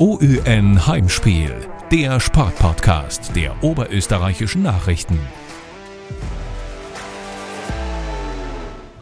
[0.00, 1.54] OÜN Heimspiel,
[1.92, 5.18] der Sportpodcast der oberösterreichischen Nachrichten.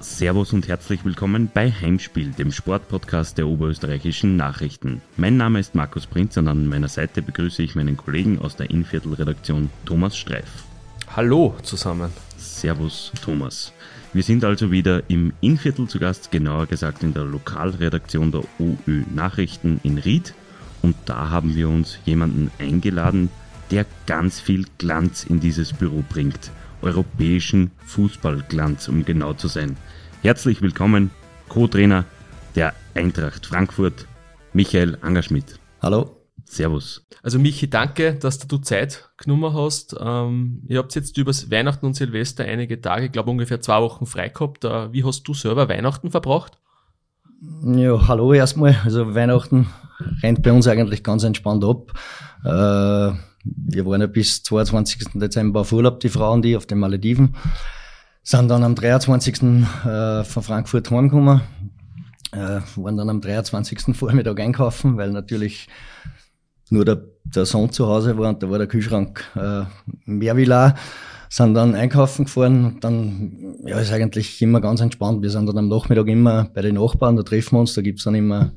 [0.00, 5.00] Servus und herzlich willkommen bei Heimspiel, dem Sportpodcast der oberösterreichischen Nachrichten.
[5.16, 8.68] Mein Name ist Markus Prinz und an meiner Seite begrüße ich meinen Kollegen aus der
[8.68, 10.64] Innviertelredaktion Thomas Streif.
[11.14, 12.10] Hallo zusammen.
[12.36, 13.72] Servus Thomas.
[14.12, 19.04] Wir sind also wieder im Innviertel zu Gast, genauer gesagt in der Lokalredaktion der OÖ
[19.14, 20.34] Nachrichten in Ried.
[20.82, 23.30] Und da haben wir uns jemanden eingeladen,
[23.70, 26.50] der ganz viel Glanz in dieses Büro bringt.
[26.82, 29.76] Europäischen Fußballglanz, um genau zu sein.
[30.22, 31.10] Herzlich willkommen,
[31.48, 32.04] Co-Trainer
[32.54, 34.06] der Eintracht Frankfurt,
[34.52, 35.58] Michael Angerschmidt.
[35.82, 36.14] Hallo.
[36.44, 37.06] Servus.
[37.22, 39.94] Also Michi, danke, dass du Zeit genommen hast.
[40.00, 44.06] Ähm, ihr habt jetzt übers Weihnachten und Silvester einige Tage, ich glaube ungefähr zwei Wochen
[44.06, 44.64] frei gehabt.
[44.64, 46.58] Äh, wie hast du selber Weihnachten verbracht?
[47.64, 48.80] Ja, hallo erstmal.
[48.82, 49.68] Also Weihnachten
[50.22, 51.92] rennt bei uns eigentlich ganz entspannt ab.
[52.44, 55.12] Äh, wir waren ja bis 22.
[55.14, 57.36] Dezember auf Urlaub, die Frauen, die auf den Malediven.
[58.22, 59.42] Sind dann am 23.
[59.84, 61.40] Äh, von Frankfurt heimgekommen.
[62.32, 63.96] Äh, waren dann am 23.
[63.96, 65.68] Vormittag einkaufen, weil natürlich
[66.70, 69.62] nur der, der Sohn zu Hause war und da war der Kühlschrank äh,
[70.04, 70.74] mehr wie leer.
[71.30, 75.22] Sind dann einkaufen gefahren und dann, ja, ist eigentlich immer ganz entspannt.
[75.22, 78.04] Wir sind dann am Nachmittag immer bei den Nachbarn, da treffen wir uns, da gibt's
[78.04, 78.52] dann immer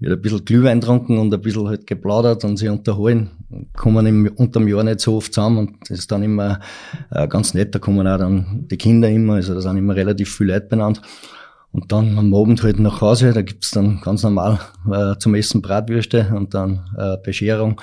[0.00, 3.30] wieder ein bisschen Glühwein getrunken und ein bisschen halt geplaudert und sich unterhalten.
[3.74, 6.60] Kommen im, unterm Jahr nicht so oft zusammen und das ist dann immer
[7.10, 7.74] äh, ganz nett.
[7.74, 11.02] Da kommen auch dann die Kinder immer, also da sind immer relativ viele Leute benannt.
[11.70, 14.58] Und dann am Abend halt nach Hause, da gibt's dann ganz normal
[14.90, 17.80] äh, zum Essen Bratwürste und dann äh, Bescherung.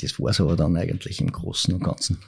[0.00, 2.18] Das war's aber dann eigentlich im Großen und Ganzen.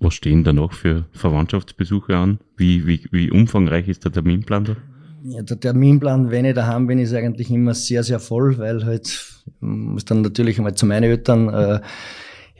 [0.00, 2.40] Was stehen da noch für Verwandtschaftsbesuche an?
[2.56, 4.76] Wie, wie, wie umfangreich ist der Terminplan da?
[5.24, 9.42] Ja, der Terminplan, wenn ich daheim bin, ist eigentlich immer sehr, sehr voll, weil halt,
[9.60, 11.80] muss dann natürlich einmal zu meinen Eltern, äh,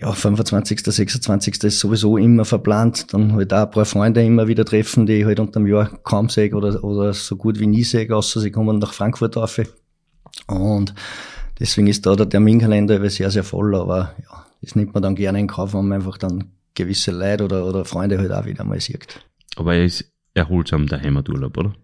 [0.00, 1.62] ja, 25., 26.
[1.64, 3.12] ist sowieso immer verplant.
[3.12, 5.90] Dann halt auch ein paar Freunde immer wieder treffen, die ich halt unter dem Jahr
[6.02, 9.60] kaum sehe oder, oder so gut wie nie sehe, außer sie kommen nach Frankfurt auf.
[10.48, 10.94] Und
[11.58, 15.40] deswegen ist da der Terminkalender sehr, sehr voll, aber ja, das nimmt man dann gerne
[15.40, 18.80] in Kauf, wenn man einfach dann gewisse Leute oder, oder Freunde halt auch wieder mal
[18.80, 19.20] sieht.
[19.56, 21.74] Aber er ist erholsam, der Heimaturlaub, oder?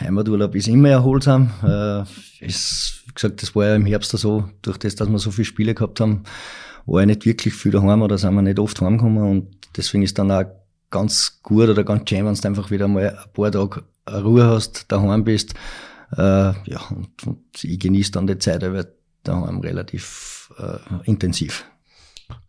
[0.00, 1.50] Heimaturlaub ist immer erholsam.
[1.62, 2.02] Äh,
[2.44, 5.44] ist, wie gesagt, das war ja im Herbst so, durch das, dass wir so viele
[5.44, 6.22] Spiele gehabt haben,
[6.86, 10.18] war ja nicht wirklich viel daheim oder sind wir nicht oft heimgekommen und deswegen ist
[10.18, 10.44] dann auch
[10.90, 14.90] ganz gut oder ganz schön, wenn du einfach wieder mal ein paar Tage Ruhe hast,
[14.90, 15.54] daheim bist.
[16.16, 18.86] Äh, ja, und, und ich genieße dann die Zeit aber
[19.22, 21.66] daheim relativ äh, intensiv.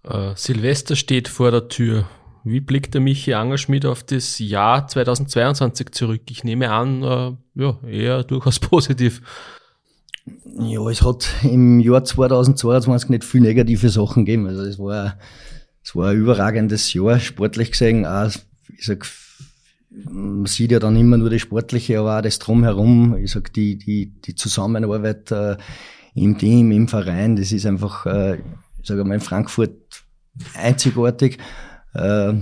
[0.03, 2.07] Äh, Silvester steht vor der Tür.
[2.49, 6.21] Wie blickt der Michi Angerschmidt auf das Jahr 2022 zurück?
[6.31, 9.21] Ich nehme an, äh, ja, eher durchaus positiv.
[10.59, 14.47] Ja, es hat im Jahr 2022 nicht viel negative Sachen gegeben.
[14.47, 15.19] Also es war,
[15.83, 18.07] es war ein überragendes Jahr, sportlich gesehen.
[18.07, 18.31] Auch,
[18.75, 19.05] ich sag,
[19.91, 23.15] man sieht ja dann immer nur das Sportliche, aber auch das Drumherum.
[23.17, 25.57] Ich sag, die, die, die Zusammenarbeit äh,
[26.15, 28.37] im Team, im Verein, das ist einfach, äh,
[28.81, 29.75] ich sage mal, in Frankfurt
[30.55, 31.37] einzigartig.
[31.93, 32.33] Äh,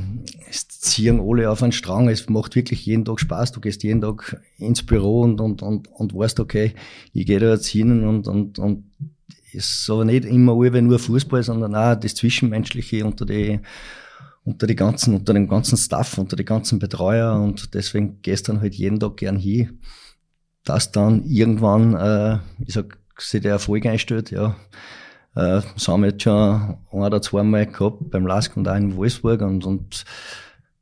[0.50, 2.09] es ziehen alle auf einen Strang.
[2.09, 3.52] Es macht wirklich jeden Tag Spaß.
[3.52, 6.74] Du gehst jeden Tag ins Büro und, und, und, und weißt, okay,
[7.13, 8.91] ich gehe da jetzt hin und, und, und
[9.53, 13.59] es ist aber nicht immer nur Fußball, sondern auch das Zwischenmenschliche unter die,
[14.44, 18.75] unter die ganzen, unter dem ganzen Staff, unter die ganzen Betreuer und deswegen dann halt
[18.75, 19.80] jeden Tag gern hin,
[20.63, 24.56] dass dann irgendwann, äh, ich sag, sich der Erfolg einstellt, ja,
[25.38, 28.96] äh, das haben wir jetzt schon ein oder zweimal gehabt beim LASK und auch in
[28.98, 30.03] Wolfsburg und, und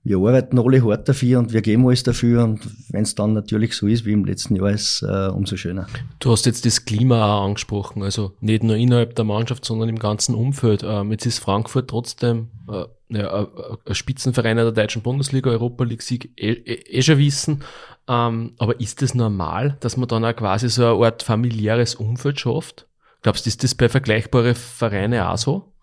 [0.05, 3.75] wir arbeiten alle hart dafür und wir geben alles dafür und wenn es dann natürlich
[3.75, 5.87] so ist wie im letzten Jahr, ist äh, umso schöner.
[6.19, 9.97] Du hast jetzt das Klima auch angesprochen, also nicht nur innerhalb der Mannschaft, sondern im
[9.97, 10.83] ganzen Umfeld.
[10.85, 13.47] Ähm, jetzt ist Frankfurt trotzdem äh, ja,
[13.85, 17.63] ein Spitzenverein der deutschen Bundesliga, Europa League Sieg, eh, eh, eh schon wissen.
[18.07, 22.39] Ähm, aber ist das normal, dass man dann auch quasi so eine Art familiäres Umfeld
[22.39, 22.85] schafft?
[23.25, 25.73] Glaubst du, ist das bei vergleichbaren Vereinen auch so?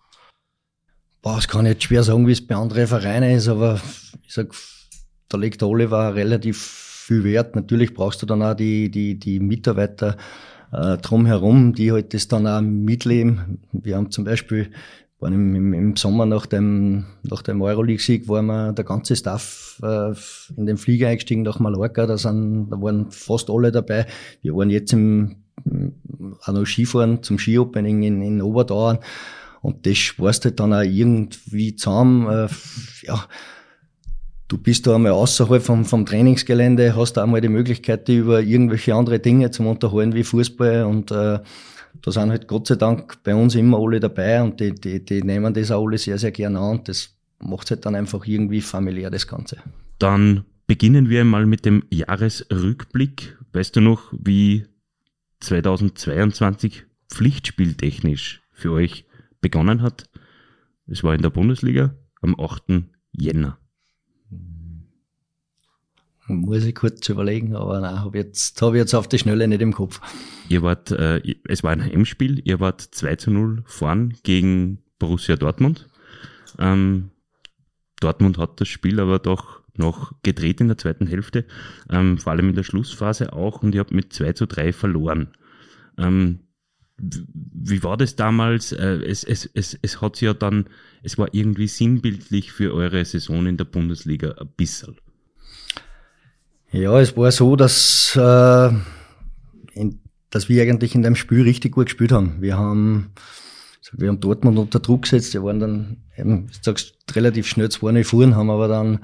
[1.21, 3.81] Boah, das kann ich jetzt schwer sagen, wie es bei anderen Vereinen ist, aber
[4.25, 4.55] ich sag,
[5.27, 7.57] da legt der Oliver relativ viel Wert.
[7.57, 10.15] Natürlich brauchst du dann auch die, die, die Mitarbeiter
[10.71, 13.59] äh, drumherum, die halt das dann auch mitleben.
[13.73, 14.71] Wir haben zum Beispiel,
[15.19, 19.81] waren im, im, im Sommer nach dem, nach dem Euroleague-Sieg, waren wir der ganze Staff
[19.83, 20.13] äh,
[20.55, 22.05] in den Flieger eingestiegen nach Mallorca.
[22.05, 24.05] Da, sind, da waren fast alle dabei.
[24.41, 25.42] Wir waren jetzt im
[26.41, 28.99] auch noch Skifahren zum Ski-Opening in, in Oberdauern.
[29.61, 32.27] Und das schwarst halt dann auch irgendwie zusammen.
[32.27, 32.47] Äh,
[33.03, 33.25] ja,
[34.47, 38.41] du bist da einmal außerhalb vom, vom Trainingsgelände, hast da einmal die Möglichkeit, die über
[38.41, 41.39] irgendwelche andere Dinge zu unterhalten wie Fußball und äh,
[42.01, 45.23] da sind halt Gott sei Dank bei uns immer alle dabei und die, die, die
[45.23, 48.61] nehmen das auch alle sehr, sehr gerne an und das macht halt dann einfach irgendwie
[48.61, 49.57] familiär das Ganze.
[49.99, 53.37] Dann beginnen wir mal mit dem Jahresrückblick.
[53.53, 54.65] Weißt du noch, wie
[55.43, 59.05] 2022 pflichtspieltechnisch für euch
[59.41, 60.09] begonnen hat?
[60.87, 62.83] Es war in der Bundesliga am 8.
[63.11, 63.57] Jänner.
[66.27, 69.61] Muss ich kurz überlegen, aber nein, hab jetzt, habe ich jetzt auf die Schnelle nicht
[69.61, 69.99] im Kopf.
[70.47, 75.35] Ihr wart, äh, es war ein Heimspiel, ihr wart 2 zu 0 vorn gegen Borussia
[75.35, 75.89] Dortmund.
[76.59, 77.09] Ähm,
[77.99, 81.45] Dortmund hat das Spiel aber doch noch gedreht in der zweiten Hälfte,
[81.89, 85.29] ähm, vor allem in der Schlussphase auch, und ihr habt mit 2 zu 3 verloren.
[85.97, 86.39] Ähm,
[86.97, 88.71] wie war das damals?
[88.71, 90.65] Äh, es, es, es, es hat ja dann,
[91.01, 94.97] es war irgendwie sinnbildlich für eure Saison in der Bundesliga ein bisschen.
[96.71, 98.69] Ja, es war so, dass, äh,
[99.73, 99.99] in,
[100.29, 102.41] dass wir eigentlich in dem Spiel richtig gut gespielt haben.
[102.41, 103.11] Wir haben,
[103.79, 105.33] also wir haben Dortmund unter Druck gesetzt.
[105.33, 108.99] Wir waren dann, eben, sagst, relativ schnell zwei fuhren, haben aber dann,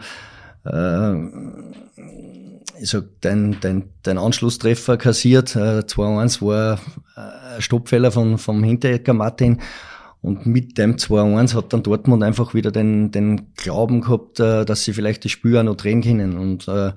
[0.66, 1.14] äh,
[2.82, 5.56] ich sag, dein, dein, dein Anschlusstreffer kassiert.
[5.56, 6.80] Äh, 2-1 war
[7.16, 9.60] äh, ein Stoppfehler von, vom Hinterecker Martin.
[10.22, 14.84] Und mit dem 2-1 hat dann Dortmund einfach wieder den, den Glauben gehabt, äh, dass
[14.84, 16.38] sie vielleicht das Spiel auch noch drehen können.
[16.38, 16.94] Und äh,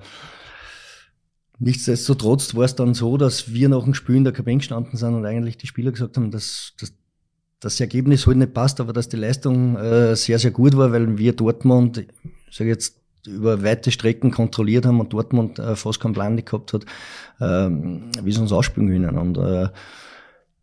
[1.59, 5.13] Nichtsdestotrotz war es dann so, dass wir nach dem Spiel in der Kabine gestanden sind
[5.13, 6.93] und eigentlich die Spieler gesagt haben, dass, dass
[7.61, 11.17] das Ergebnis halt nicht passt, aber dass die Leistung äh, sehr, sehr gut war, weil
[11.17, 16.13] wir Dortmund, ich sage jetzt, über weite Strecken kontrolliert haben und Dortmund äh, fast keinen
[16.13, 16.85] Plan gehabt hat,
[17.39, 19.17] ähm, wie sie uns ausspielen können.
[19.17, 19.69] Und äh,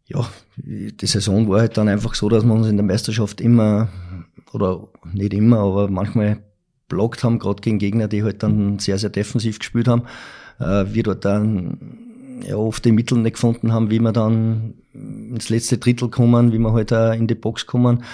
[0.06, 3.88] ja, die Saison war halt dann einfach so, dass wir uns in der Meisterschaft immer,
[4.52, 6.38] oder nicht immer, aber manchmal
[6.88, 10.02] blockt haben, gerade gegen Gegner, die halt dann sehr, sehr defensiv gespielt haben
[10.60, 15.48] äh, wir dort dann ja, oft die Mittel nicht gefunden haben, wie wir dann ins
[15.48, 18.04] letzte Drittel kommen, wie wir halt auch in die Box kommen.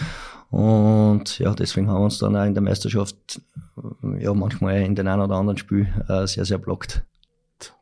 [0.57, 3.43] Und ja, deswegen haben wir uns dann auch in der Meisterschaft
[4.19, 7.03] ja manchmal in den einen oder anderen Spiel äh, sehr, sehr blockt.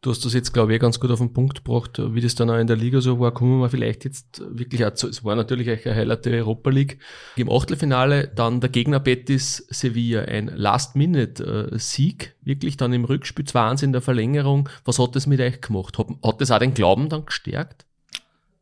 [0.02, 2.50] Du hast das jetzt, glaube ich, ganz gut auf den Punkt gebracht, wie das dann
[2.50, 3.32] auch in der Liga so war.
[3.32, 6.98] Kommen wir vielleicht jetzt wirklich auch zu, es war natürlich ein Highlight der Europa League.
[7.36, 13.92] Im Achtelfinale dann der Gegner Betis Sevilla, ein Last-Minute-Sieg, wirklich dann im Rückspiel 2-1 in
[13.92, 14.68] der Verlängerung.
[14.84, 15.96] Was hat das mit euch gemacht?
[15.96, 17.86] Hat, hat das auch den Glauben dann gestärkt?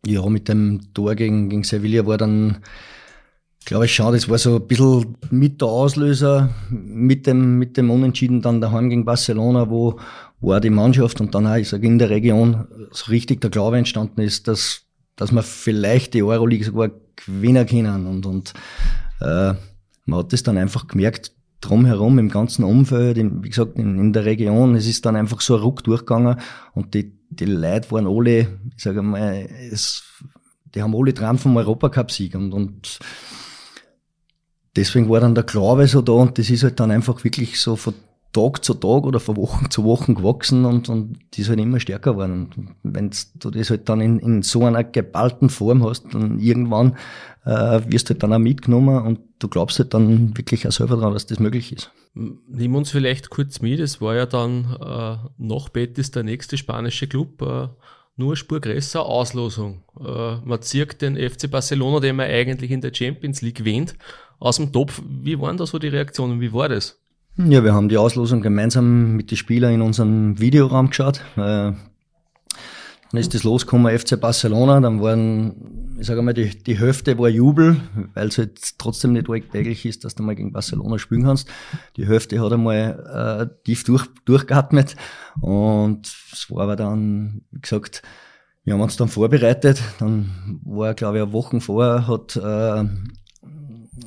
[0.05, 2.59] Ja, mit dem Tor gegen, gegen Sevilla war dann,
[3.65, 7.91] glaube ich, schon, das war so ein bisschen mit der Auslöser, mit dem, mit dem
[7.91, 9.99] Unentschieden dann daheim gegen Barcelona, wo,
[10.41, 13.51] wo auch die Mannschaft und dann auch, ich sage, in der Region so richtig der
[13.51, 14.83] Glaube entstanden ist, dass,
[15.17, 18.07] dass wir vielleicht die Euroleague sogar gewinnen können.
[18.07, 18.55] Und, und
[19.21, 19.55] äh,
[20.07, 24.13] man hat das dann einfach gemerkt, drumherum, im ganzen Umfeld, im, wie gesagt, in, in,
[24.13, 26.37] der Region, es ist dann einfach so ein Ruck durchgegangen
[26.75, 28.41] und die, die Leute waren alle,
[28.77, 30.03] ich sage mal, es,
[30.75, 32.99] die haben alle dran vom Europacup-Sieg und, und
[34.77, 37.77] deswegen war dann der Glaube so da und das ist halt dann einfach wirklich so
[37.77, 37.95] von
[38.33, 41.81] Tag zu Tag oder von Wochen zu Wochen gewachsen und, und die ist halt immer
[41.81, 42.51] stärker geworden.
[42.57, 46.97] Und wenn du das halt dann in, in so einer geballten Form hast, dann irgendwann
[47.45, 50.97] äh, wirst du halt dann auch mitgenommen und du glaubst halt dann wirklich auch selber
[50.97, 51.91] dran, dass das möglich ist.
[52.15, 57.09] Nimm uns vielleicht kurz mit, es war ja dann äh, noch Betis der nächste spanische
[57.09, 57.69] Club, äh,
[58.17, 59.83] nur Spur größer Auslosung.
[59.99, 63.95] Äh, man zirkt den FC Barcelona, den man eigentlich in der Champions League wähnt,
[64.43, 65.01] aus dem Topf.
[65.07, 66.41] Wie waren da so die Reaktionen?
[66.41, 66.99] Wie war das?
[67.37, 71.21] Ja, wir haben die Auslosung gemeinsam mit den Spielern in unserem Videoraum geschaut.
[71.37, 71.73] Äh,
[73.13, 77.29] dann ist das losgekommen, FC Barcelona, dann waren, ich sage mal, die, die Hälfte war
[77.29, 77.79] Jubel,
[78.15, 81.47] weil es halt trotzdem nicht alltäglich ist, dass du mal gegen Barcelona spielen kannst.
[81.99, 84.97] Die Hälfte hat einmal äh, tief durch, durchgeatmet
[85.43, 88.03] und es war aber dann, wie gesagt,
[88.65, 92.85] wir haben uns dann vorbereitet, dann war, glaube ich, eine Woche vorher hat, äh,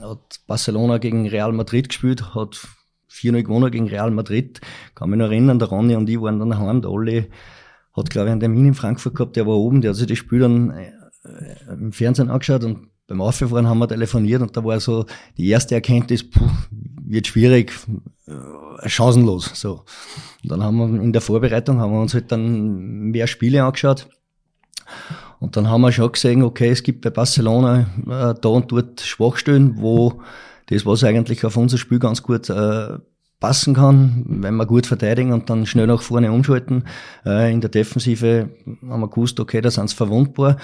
[0.01, 2.67] hat Barcelona gegen Real Madrid gespielt, hat
[3.11, 4.61] 4-0 gewonnen gegen Real Madrid.
[4.93, 7.29] Kann mich noch erinnern, der Ronny und ich waren dann daheim, der Olli
[7.93, 10.17] hat, glaube ich, einen Termin in Frankfurt gehabt, der war oben, der hat sich das
[10.17, 10.91] Spiel dann äh,
[11.71, 15.05] im Fernsehen angeschaut und beim Auffahren haben wir telefoniert und da war so
[15.37, 17.71] die erste Erkenntnis, puh, wird schwierig,
[18.25, 19.85] äh, chancenlos, so.
[20.43, 24.09] Und dann haben wir in der Vorbereitung haben wir uns halt dann mehr Spiele angeschaut
[25.39, 29.01] und dann haben wir schon gesehen, okay, es gibt bei Barcelona äh, da und dort
[29.01, 30.21] Schwachstellen, wo
[30.67, 32.97] das, was eigentlich auf unser Spiel ganz gut äh,
[33.39, 36.85] passen kann, wenn wir gut verteidigen und dann schnell nach vorne umschalten.
[37.25, 38.49] Äh, in der Defensive
[38.87, 40.57] haben wir gewusst, okay, da sind sie verwundbar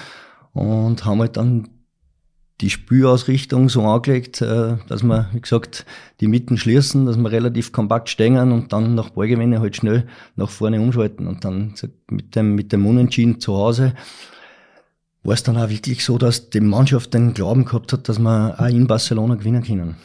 [0.52, 1.68] und haben halt dann
[2.60, 5.84] die Spielausrichtung so angelegt, äh, dass wir, wie gesagt,
[6.20, 10.48] die Mitten schließen, dass wir relativ kompakt stehen und dann nach Ballgewinne halt schnell nach
[10.48, 11.74] vorne umschalten und dann
[12.08, 13.94] mit dem, mit dem Unentschieden zu Hause
[15.22, 18.60] war es dann auch wirklich so, dass die Mannschaft den Glauben gehabt hat, dass wir
[18.60, 19.96] auch in Barcelona gewinnen können.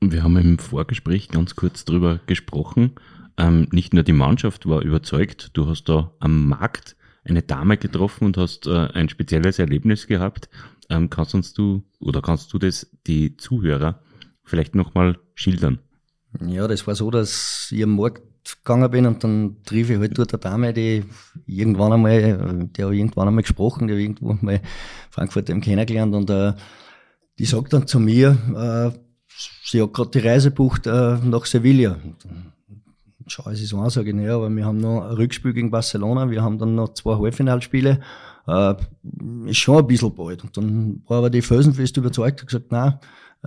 [0.00, 2.92] Wir haben im Vorgespräch ganz kurz drüber gesprochen.
[3.38, 8.26] Ähm, nicht nur die Mannschaft war überzeugt, du hast da am Markt eine Dame getroffen
[8.26, 10.48] und hast äh, ein spezielles Erlebnis gehabt.
[10.88, 14.02] Ähm, kannst uns du oder kannst du das die Zuhörer
[14.44, 15.80] vielleicht nochmal schildern?
[16.46, 18.22] Ja, das war so, dass ich am Markt
[18.54, 21.04] gegangen bin und dann triff ich halt dort eine Dame, die
[21.46, 24.60] irgendwann einmal, die habe irgendwann einmal gesprochen, die habe irgendwo mal
[25.10, 26.52] Frankfurt eben kennengelernt und äh,
[27.38, 28.98] die sagt dann zu mir, äh,
[29.64, 31.96] sie hat gerade die Reise bucht äh, nach Sevilla.
[33.26, 36.30] Schau es so an, sage ich, ja, aber wir haben noch ein Rückspiel gegen Barcelona,
[36.30, 38.00] wir haben dann noch zwei Halbfinalspiele,
[38.46, 38.74] äh,
[39.46, 40.44] ist schon ein bisschen bald.
[40.44, 42.96] Und dann war aber die felsenfest überzeugt und gesagt, nein, äh,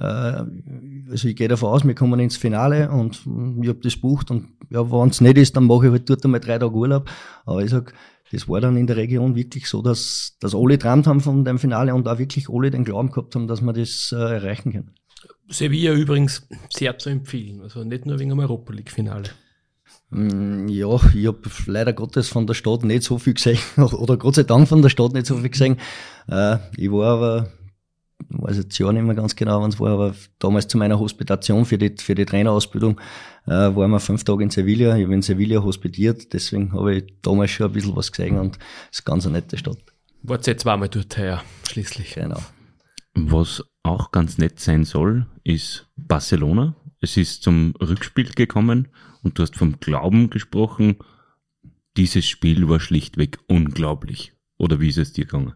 [0.01, 3.21] also ich gehe davon aus, wir kommen ins Finale und
[3.61, 6.23] ich habe das bucht und ja, wenn es nicht ist, dann mache ich halt dort
[6.23, 7.09] einmal drei Tage Urlaub.
[7.45, 7.93] Aber ich sag,
[8.31, 11.59] das war dann in der Region wirklich so, dass, dass alle geträumt haben von dem
[11.59, 14.95] Finale und auch wirklich alle den Glauben gehabt haben, dass wir das äh, erreichen können.
[15.49, 19.29] Sevilla übrigens sehr zu empfehlen, also nicht nur wegen dem Europa League Finale.
[20.11, 24.35] Mm, ja, ich habe leider Gottes von der Stadt nicht so viel gesehen, oder Gott
[24.35, 25.77] sei Dank von der Stadt nicht so viel gesehen.
[26.27, 27.51] Äh, ich war aber
[28.29, 31.65] weiß jetzt ja nicht mehr ganz genau, wann es war, aber damals zu meiner Hospitation
[31.65, 32.99] für die, für die Trainerausbildung
[33.45, 34.95] äh, waren wir fünf Tage in Sevilla.
[34.95, 38.57] Ich habe in Sevilla hospitiert, deswegen habe ich damals schon ein bisschen was gesehen und
[38.91, 39.79] es ist ganz eine nette Stadt.
[40.21, 42.15] Wart ihr zweimal dort her, schließlich.
[42.15, 42.41] Genau.
[43.15, 46.75] Was auch ganz nett sein soll, ist Barcelona.
[47.01, 48.89] Es ist zum Rückspiel gekommen
[49.23, 50.97] und du hast vom Glauben gesprochen.
[51.97, 54.33] Dieses Spiel war schlichtweg unglaublich.
[54.57, 55.53] Oder wie ist es dir gegangen?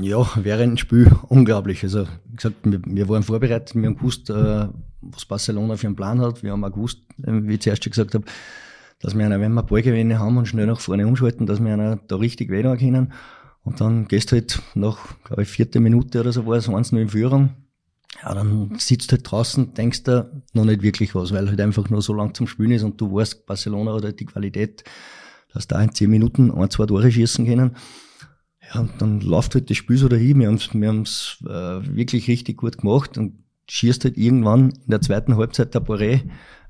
[0.00, 1.82] Ja, während dem Spiel unglaublich.
[1.82, 4.68] Also, wie gesagt, wir, wir waren vorbereitet, wir haben gewusst, äh,
[5.02, 6.42] was Barcelona für einen Plan hat.
[6.42, 8.24] Wir haben auch gewusst, äh, wie ich zuerst schon gesagt habe,
[9.00, 11.96] dass wir einer, wenn wir Ballgewinne haben und schnell nach vorne umschalten, dass wir einer
[11.96, 13.12] da richtig weiter können.
[13.62, 16.92] Und dann gehst du halt nach, glaube ich, vierte Minute oder so war es 1
[16.92, 17.50] in Führung.
[18.22, 21.88] Ja, dann sitzt du halt draußen, denkst du noch nicht wirklich was, weil halt einfach
[21.90, 24.84] nur so lang zum Spielen ist und du weißt, Barcelona hat halt die Qualität,
[25.52, 27.76] dass da in zehn Minuten ein, zwei Tore schießen können.
[28.72, 30.38] Ja, und dann läuft halt das Spiel so dahin.
[30.38, 31.48] Wir haben's, wir haben's äh,
[31.96, 36.22] wirklich richtig gut gemacht und schießt halt irgendwann in der zweiten Halbzeit der Boré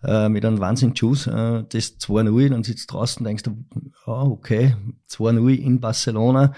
[0.03, 3.65] äh, mit einem Wahnsinn-Schuss äh, das 2-0, dann sitzt draußen denkst du,
[4.07, 4.77] ja, okay,
[5.11, 6.53] 2-0 in Barcelona,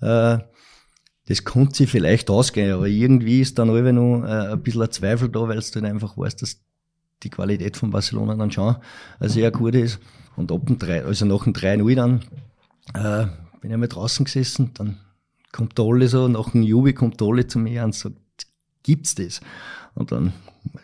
[0.00, 0.38] äh,
[1.26, 4.90] das konnte sich vielleicht ausgehen, aber irgendwie ist dann alle noch äh, ein bisschen ein
[4.90, 6.60] Zweifel da, weil du dann einfach weißt, dass
[7.22, 8.76] die Qualität von Barcelona dann schon
[9.20, 10.00] sehr gut ist.
[10.36, 12.20] Und ab dem 3, also nach dem 3-0 dann,
[12.94, 13.26] äh,
[13.60, 14.98] bin einmal draußen gesessen, dann
[15.52, 18.16] kommt der Olle so, nach dem Jubi kommt der Olle zu mir und sagt,
[18.82, 19.40] gibt's das?
[19.94, 20.32] Und dann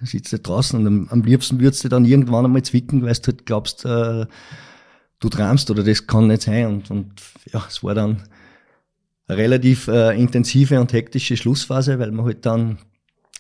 [0.03, 3.27] sitzt er draußen und am, am liebsten würdest du dann irgendwann einmal zwicken, weil du
[3.27, 4.27] halt glaubst, äh,
[5.21, 6.67] du träumst oder das kann nicht sein.
[6.67, 8.23] Und, und ja, es war dann
[9.29, 12.79] eine relativ äh, intensive und hektische Schlussphase, weil man halt dann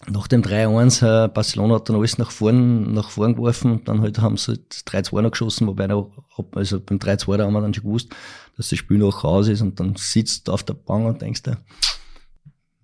[0.09, 4.21] nach dem 3-1, äh, Barcelona hat dann alles nach vorn, nach vorn geworfen, dann halt
[4.21, 6.13] haben sie halt 3-2 noch geschossen, wobei noch,
[6.55, 8.15] also beim 3-2 da haben wir dann schon gewusst,
[8.57, 11.43] dass das Spiel noch raus ist und dann sitzt du auf der Bank und denkst
[11.43, 11.59] dir,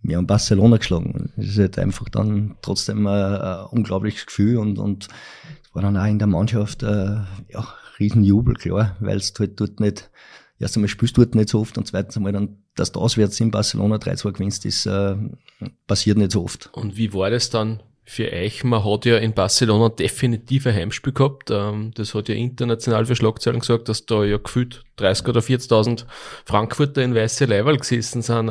[0.02, 1.32] wir haben Barcelona geschlagen.
[1.36, 5.06] Das ist halt einfach dann trotzdem ein, ein unglaubliches Gefühl und, und
[5.62, 7.18] es war dann auch in der Mannschaft äh,
[7.50, 10.10] ja, Riesenjubel, klar, weil es halt dort nicht,
[10.62, 13.38] erst einmal spielst du dort nicht so oft und zweitens einmal dann, dass du auswärts
[13.40, 15.16] in Barcelona 3-2 gewinnst, das äh,
[15.86, 16.70] passiert nicht so oft.
[16.72, 18.64] Und wie war das dann für euch?
[18.64, 21.50] Man hat ja in Barcelona definitiv ein Heimspiel gehabt.
[21.50, 26.06] Ähm, das hat ja international für Schlagzeilen gesagt, dass da ja gefühlt 30 oder 40.000
[26.44, 28.50] Frankfurter in weiße Leiberl gesessen sind.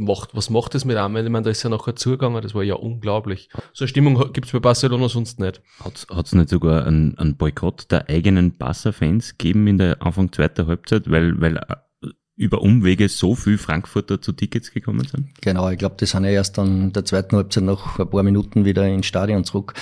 [0.00, 1.16] Macht, was macht das mit einem?
[1.16, 3.48] Ich meine, da ist ja nachher zugegangen, das war ja unglaublich.
[3.72, 5.60] So eine Stimmung gibt's bei Barcelona sonst nicht.
[5.82, 10.68] Hat es nicht sogar einen, einen Boykott der eigenen Barca-Fans gegeben in der Anfang zweiter
[10.68, 15.30] Halbzeit, weil, weil äh, über Umwege so viel Frankfurter zu Tickets gekommen sind?
[15.40, 18.22] Genau, ich glaube, die sind ja erst dann in der zweiten Halbzeit nach ein paar
[18.22, 19.74] Minuten wieder ins Stadion zurück.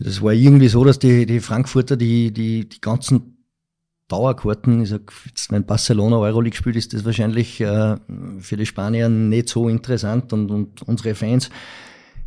[0.00, 3.39] Das war irgendwie so, dass die, die Frankfurter die, die, die ganzen
[4.10, 7.96] Dauerkarten, ich sag, jetzt, wenn Barcelona Euroleague spielt, ist das wahrscheinlich äh,
[8.40, 11.48] für die Spanier nicht so interessant und, und unsere Fans,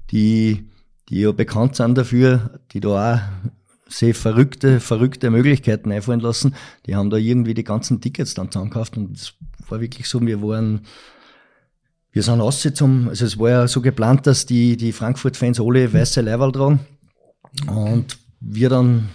[0.10, 0.70] die,
[1.10, 3.20] die ja bekannt sind dafür, die da auch
[3.90, 8.98] sehr verrückte, verrückte Möglichkeiten einfallen lassen, die haben da irgendwie die ganzen Tickets dann zusammengekauft
[8.98, 9.34] und es
[9.68, 10.82] war wirklich so, wir waren,
[12.12, 15.94] wir sind raus zum, also es war ja so geplant, dass die, die Frankfurt-Fans alle
[15.94, 16.80] weiße Leiberl tragen
[17.68, 19.10] und wir dann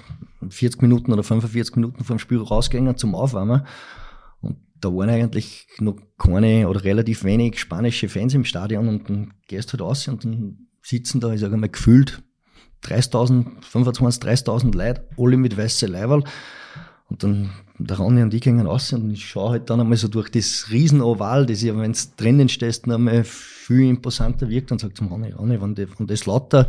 [0.49, 3.66] 40 Minuten oder 45 Minuten vom Spiel rausgegangen zum Aufwärmen.
[4.40, 9.35] Und da waren eigentlich noch keine oder relativ wenig spanische Fans im Stadion und dann
[9.49, 12.23] gehst du halt raus und dann sitzen da, ich sage mal, gefühlt
[12.85, 16.23] 30.000, 25.000, 30.000 Leute, alle mit weißen Leiberl.
[17.09, 20.09] Und dann der Ronny und ich gehen raus und ich schaue halt dann einmal so
[20.09, 24.80] durch das Riesenoval, das ja, wenn es drinnen stehst, noch einmal viel imposanter wirkt und
[24.80, 26.68] sagt zum Ronny, Ronny, wenn das lauter,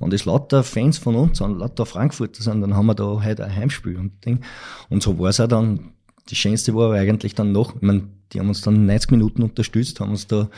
[0.00, 3.44] wenn das lauter Fans von uns sind, lauter Frankfurter sind, dann haben wir da heute
[3.44, 4.40] ein Heimspiel und Ding.
[4.88, 5.92] Und so war es auch dann.
[6.28, 10.00] Das Schönste war eigentlich dann noch, ich meine, die haben uns dann 90 Minuten unterstützt,
[10.00, 10.48] haben uns da,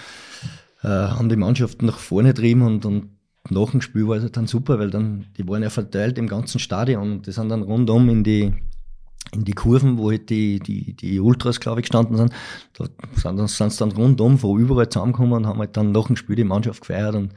[0.82, 3.08] äh, haben die Mannschaften nach vorne getrieben und, und
[3.48, 6.58] nach dem Spiel war es dann super, weil dann, die waren ja verteilt im ganzen
[6.58, 8.52] Stadion und die sind dann rundum in die,
[9.32, 12.32] in die Kurven, wo halt die, die, die Ultras, glaube ich, gestanden sind,
[12.74, 16.16] da sind, sind sie dann rundum von überall zusammengekommen und haben halt dann nach dem
[16.16, 17.32] Spiel die Mannschaft gefeiert und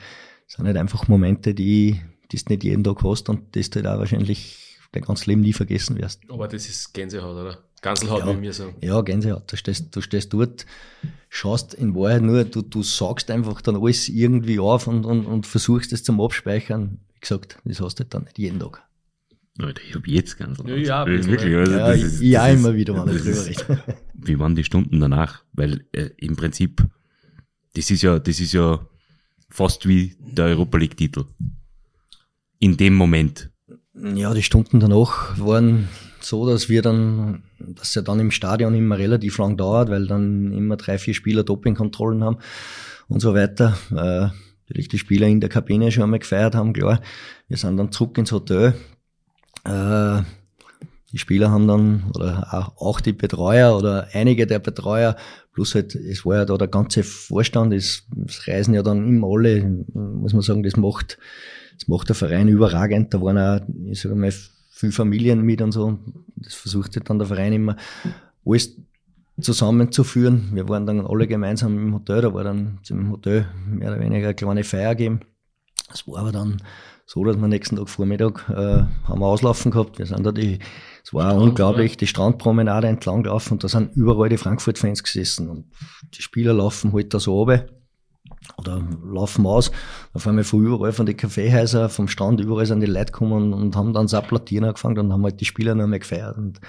[0.47, 3.77] das sind halt einfach Momente, die, die du nicht jeden Tag hast und das du
[3.79, 6.21] halt auch wahrscheinlich dein ganzes Leben nie vergessen wirst.
[6.29, 7.57] Aber das ist Gänsehaut, oder?
[7.81, 8.75] Ganselhaut, ja, wie mir sagen.
[8.81, 9.51] Ja, Gänsehaut.
[9.51, 10.65] Du stehst, du stehst dort,
[11.29, 15.45] schaust in Wahrheit nur, du, du sagst einfach dann alles irgendwie auf und, und, und
[15.45, 16.99] versuchst es zum Abspeichern.
[17.13, 18.81] Wie gesagt, das hast du halt dann nicht jeden Tag.
[19.57, 21.55] Leute, ich habe jetzt ganz Ja, ja, wirklich.
[21.55, 23.83] Also Ja, das ist, ja, das immer ist, wieder, wenn ich das drüber ist- rede.
[24.15, 25.43] Wie waren die Stunden danach?
[25.53, 26.83] Weil äh, im Prinzip,
[27.75, 28.85] das ist ja, das ist ja
[29.55, 31.25] fast wie der Europa League Titel.
[32.59, 33.51] In dem Moment.
[33.93, 35.87] Ja, die Stunden danach waren
[36.19, 40.51] so, dass wir dann, dass ja dann im Stadion immer relativ lang dauert, weil dann
[40.51, 42.37] immer drei, vier Spieler Dopingkontrollen haben
[43.07, 43.77] und so weiter.
[43.91, 44.29] Äh,
[44.63, 46.99] natürlich die Spieler in der Kabine schon einmal gefeiert haben, klar.
[47.47, 48.73] Wir sind dann zurück ins Hotel.
[49.63, 50.21] Äh,
[51.15, 55.15] die Spieler haben dann, oder auch, die Betreuer oder einige der Betreuer,
[55.53, 59.29] plus halt, es war ja da der ganze Vorstand, es, es reisen ja dann immer
[59.31, 61.17] alle, muss man sagen, das macht,
[61.79, 63.13] das macht der Verein überragend.
[63.13, 64.33] Da waren auch, ich sage mal,
[64.71, 65.97] viele Familien mit und so.
[66.35, 67.77] Das versucht dann der Verein immer
[68.45, 68.75] alles
[69.39, 70.49] zusammenzuführen.
[70.51, 74.27] Wir waren dann alle gemeinsam im Hotel, da war dann im Hotel mehr oder weniger
[74.27, 75.21] eine kleine Feier gegeben.
[75.93, 76.61] Es war aber dann
[77.05, 79.99] so, dass wir nächsten Tag Vormittag äh, haben wir auslaufen gehabt.
[79.99, 80.59] Wir sind da die,
[81.05, 85.49] es war Strand, unglaublich, die Strandpromenade entlang gelaufen und da sind überall die Frankfurt-Fans gesessen
[85.49, 85.65] und
[86.15, 87.67] die Spieler laufen halt da so runter
[88.57, 89.71] oder laufen aus.
[90.13, 93.75] Auf einmal von überall, von den Kaffeehäusern, vom Strand, überall sind die Leute gekommen und
[93.75, 96.37] haben dann das Applaudieren angefangen und haben halt die Spieler noch mehr gefeiert.
[96.37, 96.59] Und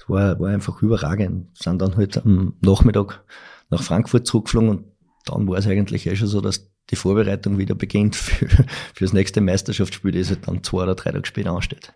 [0.00, 1.56] es war, war einfach überragend.
[1.56, 3.22] Sind dann halt am Nachmittag
[3.70, 4.84] nach Frankfurt zurückgeflogen und
[5.24, 8.48] dann war es eigentlich eh schon so, dass die Vorbereitung wieder beginnt für,
[8.94, 11.92] für das nächste Meisterschaftsspiel, das halt dann zwei oder drei Tage später ansteht.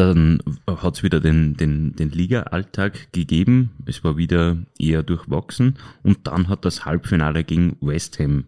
[0.00, 3.72] Dann hat es wieder den, den, den Liga-Alltag gegeben.
[3.84, 5.76] Es war wieder eher durchwachsen.
[6.02, 8.46] Und dann hat das Halbfinale gegen West Ham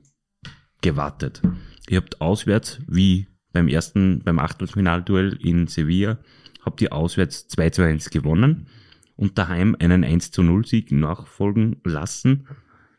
[0.81, 1.43] gewartet.
[1.91, 6.17] Ihr habt auswärts, wie beim ersten, beim Achtelfinalduell in Sevilla,
[6.63, 8.69] habt ihr auswärts 2 zu 1 gewonnen
[9.17, 12.49] und daheim einen 1 zu 0 Sieg nachfolgen lassen.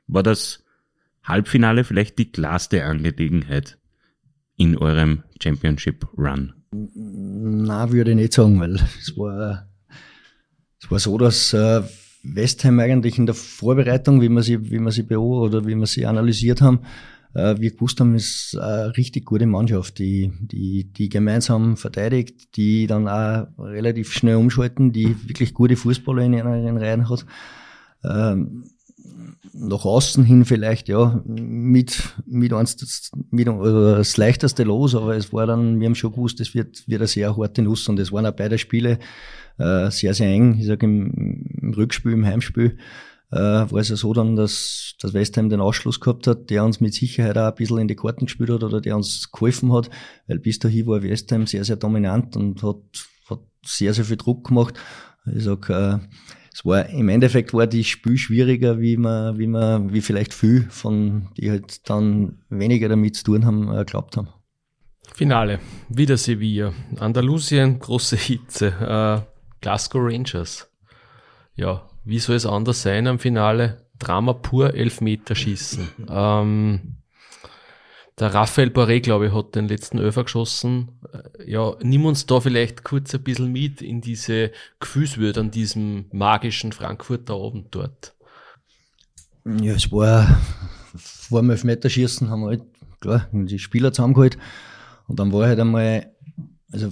[0.06, 0.64] War das
[1.24, 3.80] Halbfinale vielleicht die klarste Angelegenheit
[4.58, 6.54] in eurem Championship Run?
[6.74, 9.68] Na, würde ich nicht sagen, weil es war,
[10.82, 11.82] es war so, dass äh,
[12.24, 15.86] West Ham eigentlich in der Vorbereitung, wie wir sie, wie wir sie oder wie wir
[15.86, 16.80] sie analysiert haben,
[17.34, 22.88] äh, wir gewusst haben, ist eine richtig gute Mannschaft, die, die, die gemeinsam verteidigt, die
[22.88, 27.26] dann auch relativ schnell umschalten, die wirklich gute Fußballer in ihren Reihen hat.
[28.04, 28.66] Ähm,
[29.54, 35.16] nach außen hin vielleicht, ja, mit, mit uns das, mit, oder das leichteste los, aber
[35.16, 38.00] es war dann, wir haben schon gewusst, es wird, wird eine sehr harte Nuss und
[38.00, 39.00] es waren auch beide Spiele
[39.58, 40.58] äh, sehr, sehr eng.
[40.60, 42.78] Ich sage im, im Rückspiel, im Heimspiel,
[43.32, 46.64] äh, war es ja so dann, dass, dass West Ham den Ausschluss gehabt hat, der
[46.64, 49.74] uns mit Sicherheit auch ein bisschen in die Karten gespielt hat oder der uns geholfen
[49.74, 49.90] hat,
[50.28, 52.78] weil bis dahin war West Ham sehr, sehr dominant und hat,
[53.30, 54.76] hat sehr, sehr viel Druck gemacht.
[55.26, 56.00] Ich sag, äh,
[56.54, 60.68] es war im Endeffekt war die Spiel schwieriger, wie man, wie man, wie vielleicht viel
[60.70, 64.30] von die halt dann weniger damit zu tun haben, äh, geglaubt haben.
[65.14, 65.60] Finale.
[65.90, 66.72] Wieder Sevilla.
[66.98, 68.68] Andalusien, große Hitze.
[68.68, 70.70] Äh, Glasgow Rangers.
[71.56, 73.88] Ja, wie soll es anders sein am Finale?
[73.98, 75.88] Drama pur, Elfmeterschießen.
[76.10, 76.98] ähm,
[78.20, 80.90] der Raphael Boré, glaube ich, hat den letzten Öfer geschossen.
[81.12, 86.06] Äh, Ja, nimm uns da vielleicht kurz ein bisschen mit in diese Gefühlswürde an diesem
[86.12, 88.14] magischen Frankfurter Abend dort.
[89.46, 90.40] Ja, es war
[90.96, 92.64] vor dem Elfmeterschießen haben wir halt,
[93.02, 94.38] klar, die Spieler zusammengeholt.
[95.08, 96.12] Und dann war halt einmal,
[96.72, 96.92] also,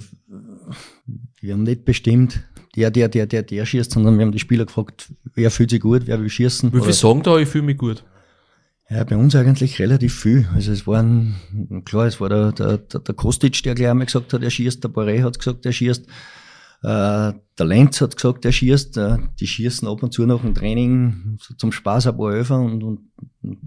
[1.40, 2.42] wir haben nicht bestimmt,
[2.76, 5.80] der, der, der, der, der schießt, sondern wir haben die Spieler gefragt, wer fühlt sich
[5.80, 6.70] gut, wer will schießen.
[6.72, 8.04] Wie viel Oder- sagen da, ich fühle mich gut?
[8.92, 10.46] Ja, bei uns eigentlich relativ viel.
[10.54, 11.36] Also es waren,
[11.86, 14.90] klar, es war der, der, der, Kostic, der gleich einmal gesagt hat, er schießt, der
[14.90, 16.06] Boré hat gesagt, er schießt,
[16.82, 20.54] äh, der Lenz hat gesagt, er schießt, äh, die schießen ab und zu nach dem
[20.54, 22.98] Training so zum Spaß ein paar Öfer und, und,
[23.42, 23.58] und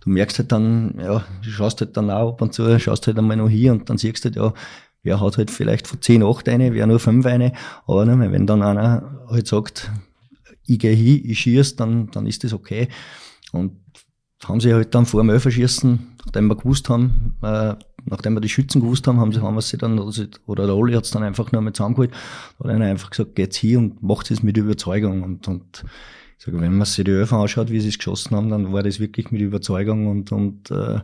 [0.00, 3.18] du merkst halt dann, ja, du schaust halt dann auch ab und zu, schaust halt
[3.18, 4.54] einmal noch hier und dann siehst du halt, ja,
[5.02, 7.52] wer hat halt vielleicht von 10, 8 eine, wer nur 5 eine,
[7.86, 9.90] aber ne, wenn dann einer halt sagt,
[10.66, 12.88] ich gehe hin, ich schieße, dann, dann ist das okay.
[13.52, 13.84] Und
[14.48, 17.74] haben sie halt dann vor dem Elferschießen, nachdem wir gewusst haben, äh,
[18.06, 19.98] nachdem wir die Schützen gewusst haben, haben sie, haben wir sie dann,
[20.46, 22.12] oder der Oli hat es dann einfach nur mit zusammengeholt,
[22.58, 25.22] hat einer einfach gesagt, geht's hier und macht es mit Überzeugung.
[25.22, 25.84] Und, und
[26.38, 28.82] ich sage, wenn man sich die Öfen anschaut, wie sie es geschossen haben, dann war
[28.82, 31.00] das wirklich mit Überzeugung und, und äh,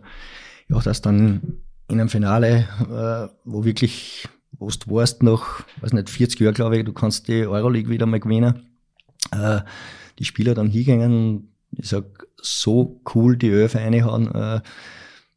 [0.68, 6.10] ja, das dann in einem Finale, äh, wo wirklich, wo du warst, nach, weiß nicht,
[6.10, 8.66] 40 Jahren, glaube ich, du kannst die Euroleague wieder mal gewinnen,
[9.32, 9.60] äh,
[10.18, 12.04] die Spieler dann hingehen, ich sag,
[12.40, 14.60] so cool die Öfen reinhauen, äh,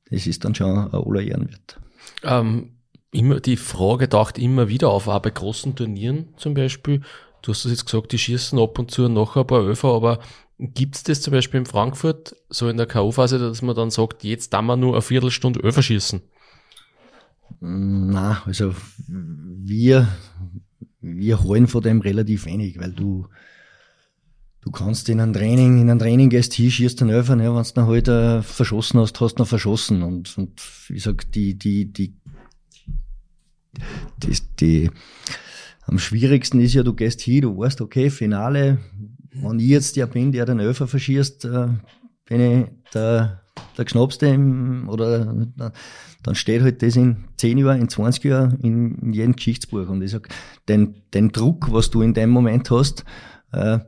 [0.10, 1.80] das ist dann schon ein aller Ehrenwert.
[2.24, 2.74] Ähm,
[3.12, 7.02] immer die Frage taucht immer wieder auf, auch bei großen Turnieren zum Beispiel.
[7.42, 10.20] Du hast es jetzt gesagt, die schießen ab und zu noch ein paar Öfer, aber
[10.58, 14.24] gibt es das zum Beispiel in Frankfurt, so in der K.O.-Phase, dass man dann sagt,
[14.24, 16.22] jetzt da wir nur eine Viertelstunde Öfer schießen?
[17.60, 18.74] Na, also
[19.08, 20.08] wir,
[21.02, 23.28] wir holen von dem relativ wenig, weil du,
[24.64, 27.64] du kannst in einem Training, in einem Training gehst hier, schießt den Öfer, ne, wenn
[27.64, 30.04] du heute halt, verschossen hast, hast du noch verschossen.
[30.04, 32.14] Und, und ich sag, die, die, die,
[34.24, 34.92] die, die,
[35.86, 38.78] am schwierigsten ist ja, du gehst hier, du weißt, okay, Finale,
[39.34, 41.68] wenn ich jetzt der bin, der den Öfer verschießt, äh,
[42.26, 43.42] bin ich der,
[43.78, 45.72] der im, oder
[46.24, 49.90] dann steht halt das in 10 Jahren, in 20 Jahren in, in jedem Geschichtsbuch.
[49.90, 50.30] Und ich sag,
[50.70, 53.04] den, den Druck, was du in dem Moment hast,
[53.52, 53.80] äh,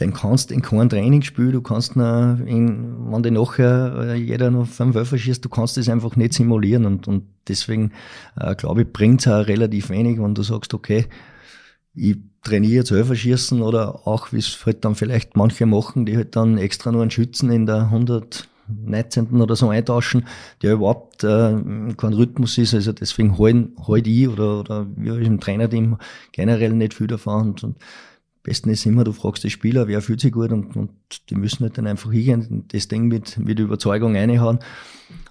[0.00, 4.14] den kannst du in keinem Training spielen, du kannst noch in, wenn dir nachher äh,
[4.14, 7.92] jeder noch fünf Würfer schießt, du kannst das einfach nicht simulieren und, und deswegen,
[8.36, 11.06] äh, glaube ich, bringt's auch relativ wenig, wenn du sagst, okay,
[11.94, 16.36] ich trainiere jetzt Würfer oder auch, wie es halt dann vielleicht manche machen, die halt
[16.36, 19.40] dann extra nur einen Schützen in der 119.
[19.40, 20.26] oder so eintauschen,
[20.62, 21.54] der überhaupt äh,
[21.96, 25.98] kein Rhythmus ist, also deswegen halten halt ich oder, oder wir im Trainerteam
[26.32, 27.76] generell nicht viel davon und, und
[28.42, 30.90] besten ist immer, du fragst die Spieler, wer fühlt sich gut und, und
[31.30, 34.58] die müssen halt dann einfach hingehen das Ding mit, mit Überzeugung reinhauen.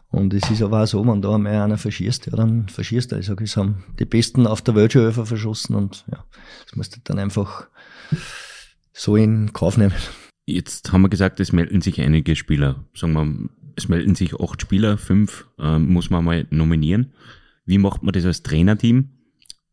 [0.09, 3.19] Und es ist aber auch so, wenn da einmal einer verschießt, ja, dann verschießt er.
[3.19, 6.25] Ich sage, es haben die Besten auf der Welt schon verschossen und ja,
[6.65, 7.67] das musst du dann einfach
[8.93, 9.93] so in Kauf nehmen.
[10.45, 12.83] Jetzt haben wir gesagt, es melden sich einige Spieler.
[12.93, 17.13] Sagen wir, es melden sich acht Spieler, fünf äh, muss man mal nominieren.
[17.65, 19.11] Wie macht man das als Trainerteam?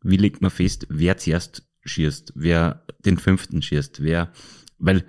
[0.03, 4.33] Wie legt man fest, wer zuerst schießt, wer den fünften schießt, wer,
[4.79, 5.05] weil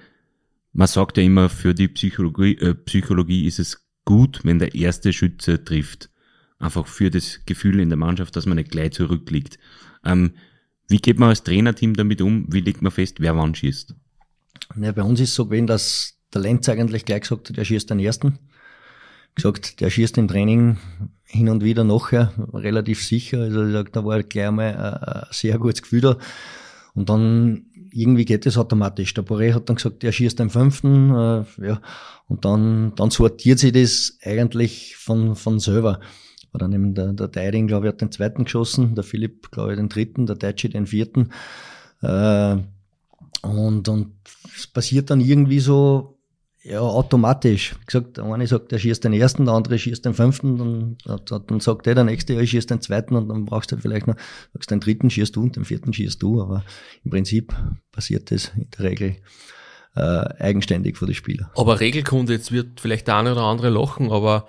[0.73, 5.13] man sagt ja immer, für die Psychologie, äh, Psychologie ist es gut, wenn der erste
[5.13, 6.10] Schütze trifft.
[6.58, 9.60] Einfach für das Gefühl in der Mannschaft, dass man nicht gleich zurückliegt.
[10.03, 10.34] Ähm,
[10.88, 12.45] wie geht man als Trainerteam damit um?
[12.51, 13.95] Wie legt man fest, wer wann schießt?
[14.82, 17.65] Ja, bei uns ist es so gewesen, dass der Lenz eigentlich gleich gesagt hat, er
[17.65, 18.39] schießt den ersten.
[19.36, 20.78] Gesagt, der schießt im Training
[21.24, 23.42] hin und wieder nachher relativ sicher.
[23.42, 26.18] Also ich sag, da war gleich einmal ein sehr gutes Gefühl da.
[26.96, 29.13] Und dann irgendwie geht es automatisch.
[29.13, 31.82] Der Boré hat dann gesagt, er schießt den fünften, äh, ja,
[32.28, 36.00] und dann, dann sortiert sich das eigentlich von, von selber.
[36.52, 39.72] War dann eben der, der Deiding, glaube ich, hat den zweiten geschossen, der Philipp, glaube
[39.72, 41.30] ich, den dritten, der Deutsche den vierten.
[42.02, 42.58] Äh,
[43.42, 44.13] und, und
[44.56, 46.18] es passiert dann irgendwie so,
[46.63, 47.76] ja, automatisch.
[47.86, 51.60] Gesagt, der eine sagt, er schießt den ersten, der andere schießt den fünften, dann, dann
[51.60, 54.08] sagt der, der nächste, ja, ich schießt den zweiten und dann brauchst du halt vielleicht
[54.08, 54.15] noch,
[54.54, 56.65] sagst den dritten schießt du und den vierten schießt du, aber
[57.04, 57.56] im Prinzip
[57.91, 59.15] passiert das in der Regel
[59.95, 61.50] äh, eigenständig vor den Spieler.
[61.56, 64.48] Aber Regelkunde, jetzt wird vielleicht der eine oder andere lachen, aber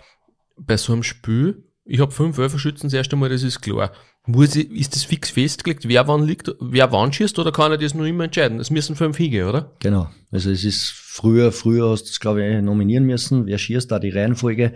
[0.56, 3.92] bei so einem Spiel, ich habe fünf Würfelschützen das erste Mal, das ist klar.
[4.26, 7.78] Muss ich, ist das fix festgelegt, wer wann liegt, wer wann schießt oder kann er
[7.78, 8.60] das nur immer entscheiden?
[8.60, 9.72] Es müssen fünf hingehen, oder?
[9.80, 10.10] Genau.
[10.30, 13.98] Also es ist früher, früher hast du es, glaube ich, nominieren müssen, wer schießt, da
[13.98, 14.74] die Reihenfolge.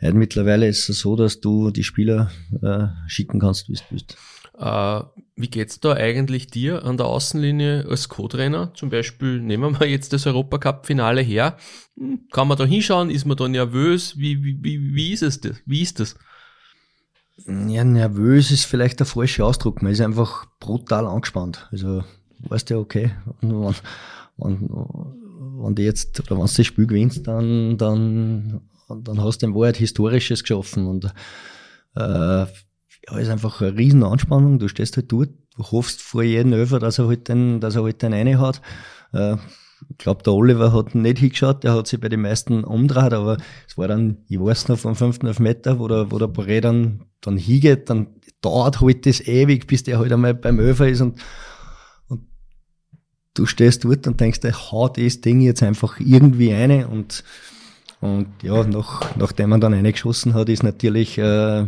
[0.00, 2.30] Ja, mittlerweile ist es so, dass du die Spieler
[2.62, 4.16] äh, schicken kannst, wie du willst.
[4.58, 5.00] Äh,
[5.36, 8.74] wie geht's da eigentlich dir an der Außenlinie als Co-Trainer?
[8.74, 11.56] Zum Beispiel nehmen wir jetzt das Europacup-Finale her.
[11.96, 13.08] Hm, kann man da hinschauen?
[13.08, 14.18] Ist man da nervös?
[14.18, 15.56] Wie, wie, wie, wie ist es das?
[15.64, 16.16] Wie ist das?
[17.46, 19.82] Ja, nervös ist vielleicht der falsche Ausdruck.
[19.82, 21.68] Man ist einfach brutal angespannt.
[21.72, 22.04] Also,
[22.40, 23.74] weißt du, okay, wenn,
[24.36, 24.68] wenn,
[25.62, 29.54] wenn du jetzt, oder wenn du das Spiel gewinnst, dann, dann, dann hast du in
[29.54, 31.06] Wahrheit Historisches geschaffen und,
[31.96, 32.46] äh,
[33.10, 34.58] ja, ist einfach eine riesen Anspannung.
[34.58, 37.82] Du stehst halt dort, du hoffst vor jedem Öfer, dass er halt den, dass er
[37.82, 38.60] halt den eine hat.
[39.12, 39.36] Äh,
[39.88, 43.38] ich glaube, der Oliver hat nicht hingeschaut, der hat sich bei den meisten umgedreht, aber
[43.66, 47.04] es war dann, ich weiß noch, vom fünften Elfmeter, wo der, wo der Boré dann,
[47.20, 48.08] dann hingeht, dann
[48.40, 51.18] dauert halt das ewig, bis der halt einmal beim Öfer ist und,
[52.08, 52.22] und
[53.34, 57.24] du stehst dort und denkst, dir, hau das Ding jetzt einfach irgendwie eine und,
[58.00, 61.66] und ja, nach, nachdem man dann eine geschossen hat, ist natürlich, äh,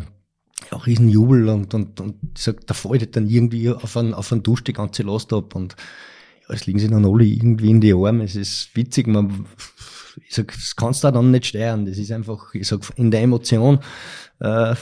[0.70, 4.42] ja, Riesenjubel und, und, und ich sag, da fällt dann irgendwie auf einen, auf einen
[4.42, 5.76] Dusch die ganze Last ab und
[6.48, 8.24] es liegen sie dann alle irgendwie in die Arme.
[8.24, 9.46] Es ist witzig, man,
[10.26, 11.86] ich sag, das kannst du dann nicht steuern.
[11.86, 13.80] Das ist einfach, ich sag, in der Emotion,
[14.40, 14.74] äh,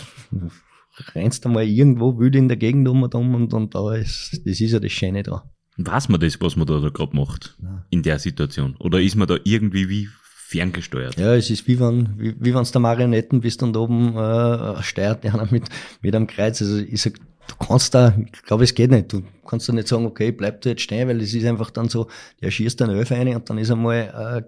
[1.15, 4.41] rennst du mal irgendwo wild in der Gegend um und um und, und da ist,
[4.45, 5.51] das ist ja das Schöne da.
[5.77, 7.57] Weiß man das, was man da, da gerade macht?
[7.59, 7.85] Nein.
[7.91, 8.77] In der Situation?
[8.79, 10.09] Oder ist man da irgendwie wie
[10.49, 11.19] ferngesteuert?
[11.19, 15.25] Ja, es ist wie wenn, wie, wie wenn's der Marionetten bist und oben äh, steuert
[15.25, 15.69] einer mit,
[16.03, 16.61] mit einem Kreuz.
[16.61, 17.19] Also ich sag,
[17.51, 19.13] du kannst da, ich glaube, es geht nicht.
[19.13, 21.89] Du kannst da nicht sagen, okay, bleib du jetzt stehen, weil es ist einfach dann
[21.89, 22.09] so,
[22.41, 24.45] der schießt einen Elf rein und dann ist einmal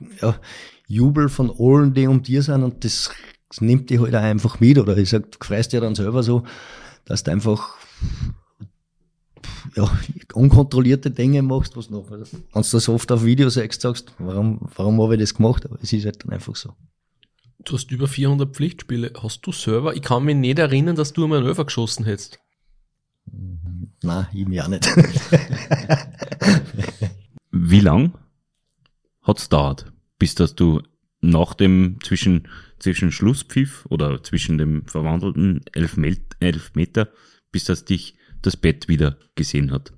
[0.00, 0.38] äh, ja,
[0.86, 3.10] Jubel von allen, die um dir sind und das,
[3.48, 4.78] das nimmt dich halt auch einfach mit.
[4.78, 6.44] Oder ich sag, du freust dir dann selber so,
[7.04, 7.76] dass du einfach
[9.74, 9.90] ja,
[10.34, 12.10] unkontrollierte Dinge machst, was noch.
[12.10, 15.64] Wenn du das oft auf Videos siehst, sagst, warum, warum habe ich das gemacht?
[15.64, 16.74] Aber es ist halt dann einfach so.
[17.64, 19.12] Du hast über 400 Pflichtspiele.
[19.22, 19.94] Hast du selber?
[19.94, 22.38] Ich kann mich nicht erinnern, dass du einmal einen Öfer geschossen hättest.
[23.26, 24.86] Nein, ich mir auch nicht.
[27.50, 28.12] Wie lang
[29.22, 30.82] hat's dauert, bis dass du
[31.20, 37.08] nach dem zwischen, zwischen Schlusspfiff oder zwischen dem verwandelten Elfmet Elfmeter,
[37.50, 39.92] bis das dich das Bett wieder gesehen hat?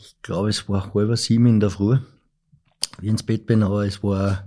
[0.00, 1.98] Ich glaube, es war halb sieben in der Früh,
[2.98, 4.46] wie ich ins Bett bin, aber es war,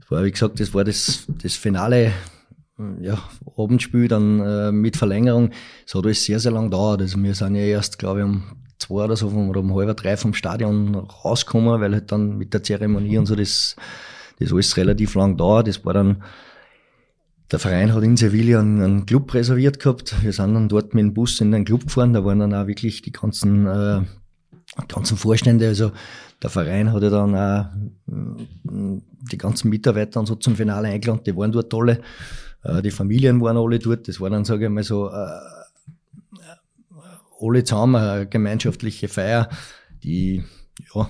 [0.00, 2.12] es war, wie gesagt, das war das, das Finale,
[3.00, 3.18] ja,
[3.56, 5.50] Abendspiel dann äh, mit Verlängerung.
[5.86, 7.02] Es hat alles sehr, sehr lang gedauert.
[7.02, 8.42] Also wir sind ja erst, glaube ich, um
[8.78, 12.52] zwei oder so vom, oder um halb drei vom Stadion rausgekommen, weil halt dann mit
[12.52, 13.76] der Zeremonie und so das,
[14.38, 15.68] das alles relativ lang dauert.
[15.68, 16.22] Das war dann,
[17.50, 20.14] der Verein hat in Sevilla einen, einen Club reserviert gehabt.
[20.22, 22.12] Wir sind dann dort mit dem Bus in den Club gefahren.
[22.12, 24.00] Da waren dann auch wirklich die ganzen, äh,
[24.88, 25.68] ganzen Vorstände.
[25.68, 25.92] Also
[26.42, 27.66] der Verein hat ja dann auch
[28.10, 31.22] äh, die ganzen Mitarbeiter und so zum Finale eingeladen.
[31.24, 32.00] Die waren dort alle.
[32.62, 34.08] Äh, die Familien waren alle dort.
[34.08, 35.40] Das war dann, sage ich mal, so äh,
[37.40, 39.48] alle zusammen eine gemeinschaftliche Feier,
[40.02, 40.44] die
[40.94, 41.08] ja,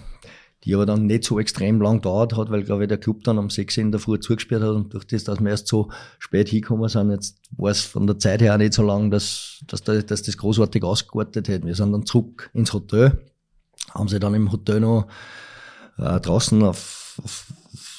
[0.65, 3.38] die aber dann nicht so extrem lang dauert hat, weil, glaube ich, der Club dann
[3.38, 6.49] um 6 in der Früh zugesperrt hat und durch das, dass wir erst so spät
[6.49, 9.83] hingekommen sind, jetzt war es von der Zeit her auch nicht so lang, dass, dass,
[9.83, 11.67] da, dass das großartig ausgeartet hätte.
[11.67, 13.19] Wir sind dann zurück ins Hotel,
[13.93, 15.09] haben sie dann im Hotel noch
[15.99, 17.53] äh, draußen auf, auf,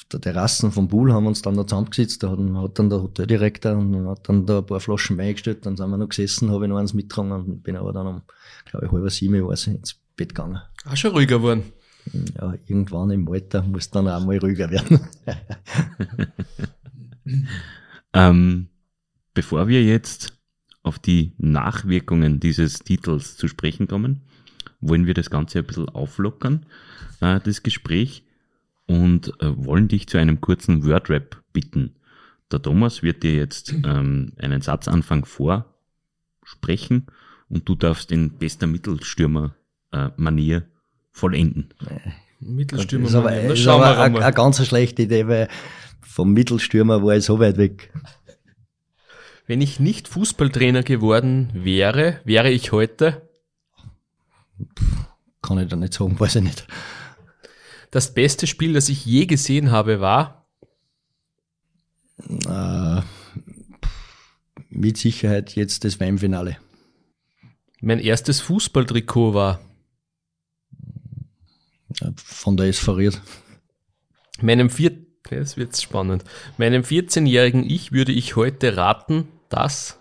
[0.04, 2.90] auf der Terrassen vom Pool haben wir uns dann da zusammengesetzt, da hat, hat dann
[2.90, 6.08] der Hoteldirektor und hat dann da ein paar Flaschen Wein gestellt, dann sind wir noch
[6.08, 8.22] gesessen, habe ich noch eins mitgetragen und bin aber dann um,
[8.66, 11.64] glaube ich, halb sieben Uhr ins Bett gegangen Auch schon ruhiger geworden.
[12.36, 15.00] ja, irgendwann im Alter muss dann auch mal ruhiger werden.
[18.14, 18.68] Ähm,
[19.34, 20.38] bevor wir jetzt
[20.82, 24.22] auf die Nachwirkungen dieses Titels zu sprechen kommen,
[24.80, 26.66] wollen wir das Ganze ein bisschen auflockern,
[27.20, 28.23] äh, das Gespräch,
[28.86, 31.96] und äh, wollen dich zu einem kurzen Wordrap bitten.
[32.50, 37.06] Der Thomas wird dir jetzt ähm, einen Satzanfang vorsprechen
[37.48, 40.64] und du darfst in bester Mittelstürmer-Manier
[41.12, 41.72] vollenden.
[42.40, 43.04] Mittelstürmer.
[43.04, 44.22] Das ist aber, das ist schauen aber wir eine, mal.
[44.22, 45.48] eine ganz schlechte Idee, weil
[46.02, 47.92] vom Mittelstürmer war ich so weit weg.
[49.46, 53.22] Wenn ich nicht Fußballtrainer geworden wäre, wäre ich heute
[55.42, 56.66] Kann ich da nicht sagen, weiß ich nicht.
[57.94, 60.48] Das beste Spiel, das ich je gesehen habe, war
[62.46, 63.02] Äh,
[64.68, 66.56] mit Sicherheit jetzt das WM-Finale.
[67.80, 69.60] mein erstes Fußballtrikot war
[72.00, 73.20] Äh, Von der verriert.
[74.40, 76.24] meinem vier das wird spannend.
[76.58, 79.98] Meinem 14-jährigen Ich würde ich heute raten, dass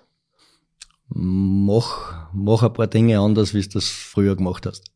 [1.08, 4.93] Mach, mach ein paar Dinge anders, wie du das früher gemacht hast.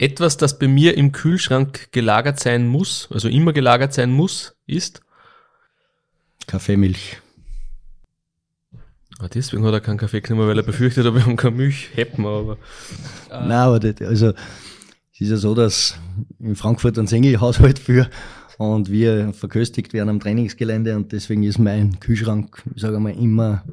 [0.00, 5.02] Etwas, das bei mir im Kühlschrank gelagert sein muss, also immer gelagert sein muss, ist
[6.46, 7.18] Kaffee, Milch.
[9.18, 11.90] Ah, deswegen hat er keinen Kaffee genommen, weil er befürchtet hat, wir haben keine Milch,
[11.94, 12.56] hätten wir aber.
[13.28, 14.28] Nein, aber das, also,
[15.12, 15.96] es ist ja so, dass
[16.38, 18.08] in Frankfurt ein Single-Haushalt für
[18.56, 23.64] und wir verköstigt werden am Trainingsgelände und deswegen ist mein Kühlschrank, ich sage mal, immer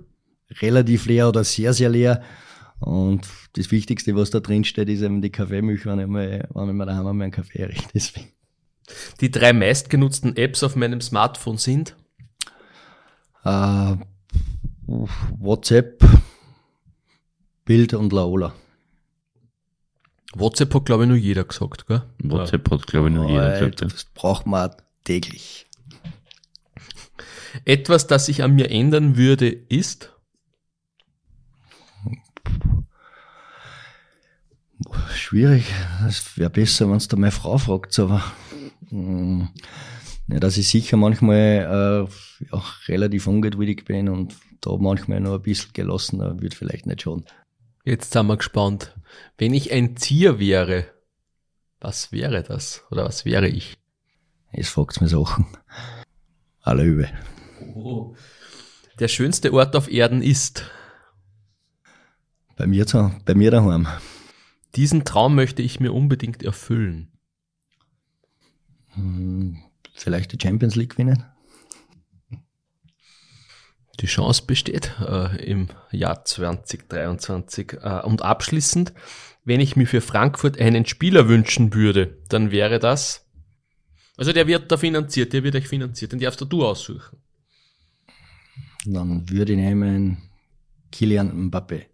[0.60, 2.22] relativ leer oder sehr, sehr leer.
[2.80, 6.70] Und das Wichtigste, was da drin steht, ist eben die Kaffeemilch, wenn ich mal, wenn
[6.70, 7.90] ich mal daheim einmal einen Kaffee richte.
[7.94, 8.28] Deswegen.
[9.20, 11.96] Die drei meistgenutzten Apps auf meinem Smartphone sind
[13.44, 13.96] Äh,
[14.86, 16.04] WhatsApp,
[17.66, 18.54] Bild und Laola.
[20.34, 22.04] WhatsApp hat, glaube ich, nur jeder gesagt, gell?
[22.20, 23.82] WhatsApp hat, glaube ich, nur jeder gesagt.
[23.82, 24.72] das braucht man
[25.04, 25.66] täglich.
[27.66, 30.14] Etwas, das ich an mir ändern würde, ist
[35.14, 35.66] Schwierig.
[36.04, 38.24] Das wäre besser, wenn es da meine Frau fragt, aber
[38.90, 39.50] mh,
[40.28, 45.42] Ja, dass ich sicher manchmal äh, ja, relativ ungeduldig bin und da manchmal noch ein
[45.42, 47.26] bisschen gelassener wird vielleicht nicht schaden.
[47.86, 48.94] Jetzt sind wir gespannt.
[49.38, 50.86] Wenn ich ein Zier wäre,
[51.80, 52.84] was wäre das?
[52.92, 53.78] Oder was wäre ich?
[54.52, 55.46] Jetzt fragt mir Sachen.
[56.62, 57.08] Alle über.
[57.76, 58.14] Oh.
[59.00, 60.66] Der schönste Ort auf Erden ist?
[62.58, 63.88] Bei mir, zu, bei mir daheim.
[64.78, 67.12] Diesen Traum möchte ich mir unbedingt erfüllen.
[68.94, 69.58] Hm,
[69.94, 71.26] vielleicht die Champions League gewinnen?
[74.00, 77.74] Die Chance besteht äh, im Jahr 2023.
[77.82, 78.94] Äh, und abschließend,
[79.44, 83.26] wenn ich mir für Frankfurt einen Spieler wünschen würde, dann wäre das.
[84.16, 87.18] Also der wird da finanziert, der wird euch finanziert, den darfst du aussuchen.
[88.86, 90.30] Dann würde ich nehmen
[90.92, 91.88] Kilian Mbappe.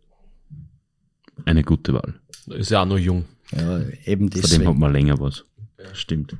[1.45, 2.22] Eine gute Wahl.
[2.47, 3.25] Ist ja auch noch jung.
[3.51, 4.63] Ja, eben deswegen.
[4.63, 5.45] Vor dem hat man länger was.
[5.77, 5.93] Ja.
[5.93, 6.35] Stimmt.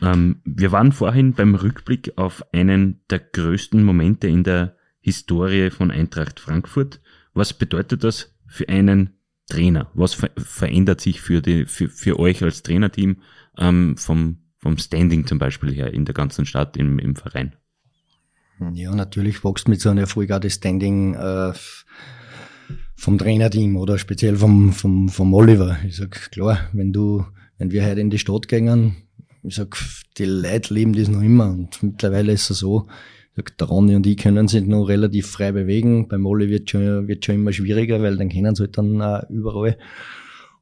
[0.00, 5.90] Ähm, wir waren vorhin beim Rückblick auf einen der größten Momente in der Historie von
[5.90, 7.00] Eintracht Frankfurt.
[7.34, 9.14] Was bedeutet das für einen
[9.48, 9.90] Trainer?
[9.94, 13.22] Was ver verändert sich für, die, für, für euch als Trainerteam
[13.58, 17.56] ähm, vom, vom Standing zum Beispiel her in der ganzen Stadt, im, im Verein?
[18.72, 21.52] Ja, natürlich wächst mit so einem Erfolg auch das Standing äh,
[22.96, 25.78] vom Trainerteam oder speziell vom, vom, vom Oliver.
[25.86, 27.24] Ich sag, klar, wenn du,
[27.58, 28.96] wenn wir heute in die Stadt gehen,
[29.42, 29.76] ich sag,
[30.18, 32.86] die Leute leben das noch immer und mittlerweile ist es so,
[33.58, 36.08] der Ronny und ich können sich noch relativ frei bewegen.
[36.08, 39.28] Beim Molly wird schon, wird schon immer schwieriger, weil dann kennen sie halt dann auch
[39.30, 39.78] überall.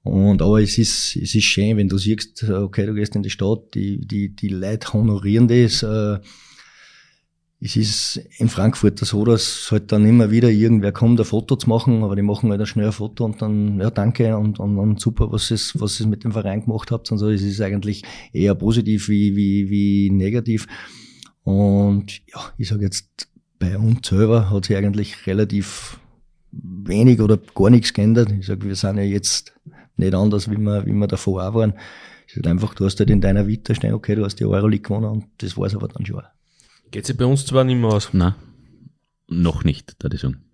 [0.02, 3.30] Und, aber es ist, es ist schön, wenn du siehst, okay, du gehst in die
[3.30, 6.18] Stadt, die, die, die Leute honorieren das, äh,
[7.60, 11.68] es ist in Frankfurt so, dass halt dann immer wieder irgendwer kommt, ein Foto zu
[11.68, 15.00] machen, aber die machen halt schnell ein Foto und dann, ja, danke und, und, und
[15.00, 17.30] super, was es, was es mit dem Verein gemacht habt und so.
[17.30, 20.66] Es ist eigentlich eher positiv wie, wie, wie negativ.
[21.44, 25.98] Und ja, ich sage jetzt, bei uns selber hat sich eigentlich relativ
[26.52, 28.32] wenig oder gar nichts geändert.
[28.38, 29.54] Ich sage, wir sind ja jetzt
[29.96, 31.72] nicht anders, wie wir, wie wir davor auch waren.
[32.26, 34.44] Es ist halt einfach, du hast halt in deiner Vita stehen, okay, du hast die
[34.44, 36.22] Euroleague gewonnen und das war's aber dann schon.
[36.90, 38.11] Geht sich bei uns zwar nicht mehr aus.
[38.12, 38.35] Nein,
[39.29, 40.44] noch nicht, da ich sagen.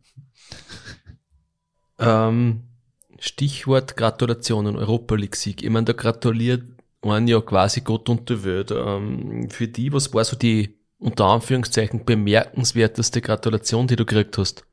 [1.99, 2.63] Ähm,
[3.19, 5.63] Stichwort Gratulationen, Europa League Sieg.
[5.63, 6.65] Ich meine, da gratuliert
[7.05, 8.73] man ja quasi Gott und die Welt.
[8.73, 14.65] Ähm, für die, was war so die unter Anführungszeichen bemerkenswerteste Gratulation, die du gekriegt hast?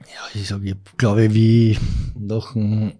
[0.00, 1.78] Ja, ich sage, ich glaube, wie
[2.18, 2.92] nach dem,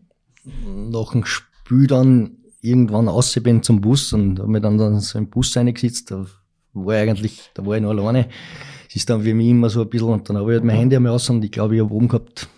[0.44, 5.18] nach dem Spiel dann irgendwann raus bin zum Bus und habe mir dann, dann so
[5.18, 6.26] im Bus reingesetzt, da
[6.74, 8.28] war ich eigentlich, da war ich noch alleine.
[8.88, 10.76] Es ist dann für mich immer so ein bisschen, und dann habe ich halt mein
[10.76, 12.48] Handy einmal aus und ich glaube, ich habe oben gehabt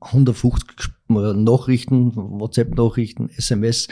[0.00, 3.88] 150 Nachrichten, WhatsApp-Nachrichten, SMS.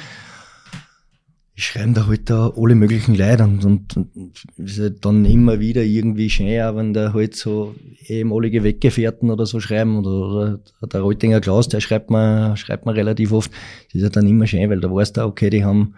[1.55, 5.61] Ich schreibe da halt da alle möglichen Leute und, und, und ist halt dann immer
[5.61, 7.75] wieder irgendwie schön, auch wenn da halt so
[8.07, 12.95] ehemalige Weggefährten oder so schreiben oder, oder der Reutinger Klaus, der schreibt mir, schreibt mir
[12.95, 13.51] relativ oft.
[13.89, 15.95] Das ist ja dann immer schön, weil da weißt du, okay, die haben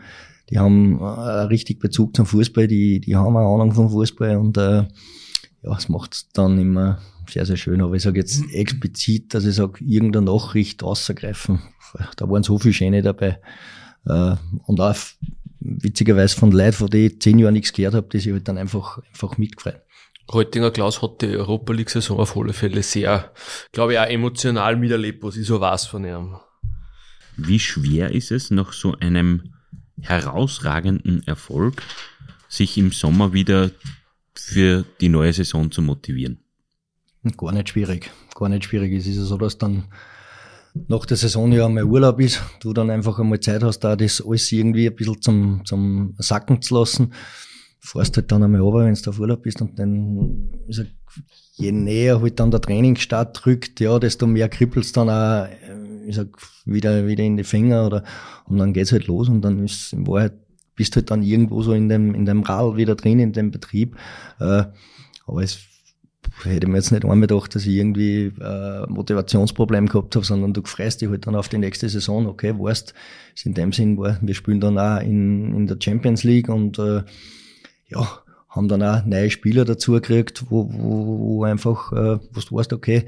[0.52, 1.04] die haben äh,
[1.44, 4.86] richtig Bezug zum Fußball, die, die haben eine Ahnung vom Fußball und äh,
[5.62, 7.80] ja, es macht dann immer sehr, sehr schön.
[7.80, 11.62] Aber ich sage jetzt explizit, dass ich sage, irgendeine Nachricht außergreifen.
[12.16, 13.40] Da waren so viele Schöne dabei.
[14.04, 14.36] Äh,
[14.66, 14.94] und auch
[15.60, 18.58] witzigerweise von Leuten, von denen ich zehn Jahre nichts gehört habe, die sich halt dann
[18.58, 19.80] einfach, einfach mitgefreut.
[20.32, 23.32] Reutinger Klaus hat die Europa League Saison auf alle Fälle sehr,
[23.72, 26.36] glaube ich, auch emotional miterlebt, was ich so weiß von ihm.
[27.38, 29.51] Wie schwer ist es, nach so einem
[30.00, 31.82] herausragenden Erfolg,
[32.48, 33.70] sich im Sommer wieder
[34.34, 36.38] für die neue Saison zu motivieren?
[37.36, 38.10] Gar nicht schwierig.
[38.34, 38.92] Gar nicht schwierig.
[38.92, 39.84] Es ist ja so, dass dann
[40.88, 44.20] nach der Saison ja mal Urlaub ist, du dann einfach einmal Zeit hast, da das
[44.26, 47.12] alles irgendwie ein bisschen zum, zum Sacken zu lassen.
[47.80, 50.50] Fährst halt dann einmal runter, wenn du auf Urlaub bist und dann,
[51.56, 55.48] je näher halt dann der Trainingsstart drückt, ja, desto mehr kribbelst dann auch
[56.06, 56.28] ich sag,
[56.64, 58.04] wieder, wieder in die Finger oder,
[58.46, 60.34] und dann geht's halt los und dann ist, in Wahrheit,
[60.74, 63.96] bist halt dann irgendwo so in dem, in dem Rad wieder drin, in dem Betrieb,
[64.40, 64.64] äh,
[65.26, 65.58] aber es
[66.44, 70.62] hätte mir jetzt nicht einmal gedacht, dass ich irgendwie äh, Motivationsproblem gehabt habe, sondern du
[70.64, 72.26] freust dich halt dann auf die nächste Saison.
[72.26, 72.94] Okay, weißt,
[73.34, 76.78] ist in dem Sinn war, wir spielen dann auch in, in der Champions League und
[76.78, 77.02] äh,
[77.88, 82.56] ja, haben dann auch neue Spieler dazu gekriegt, wo, wo, wo einfach, äh, wo du
[82.56, 83.06] weißt, okay,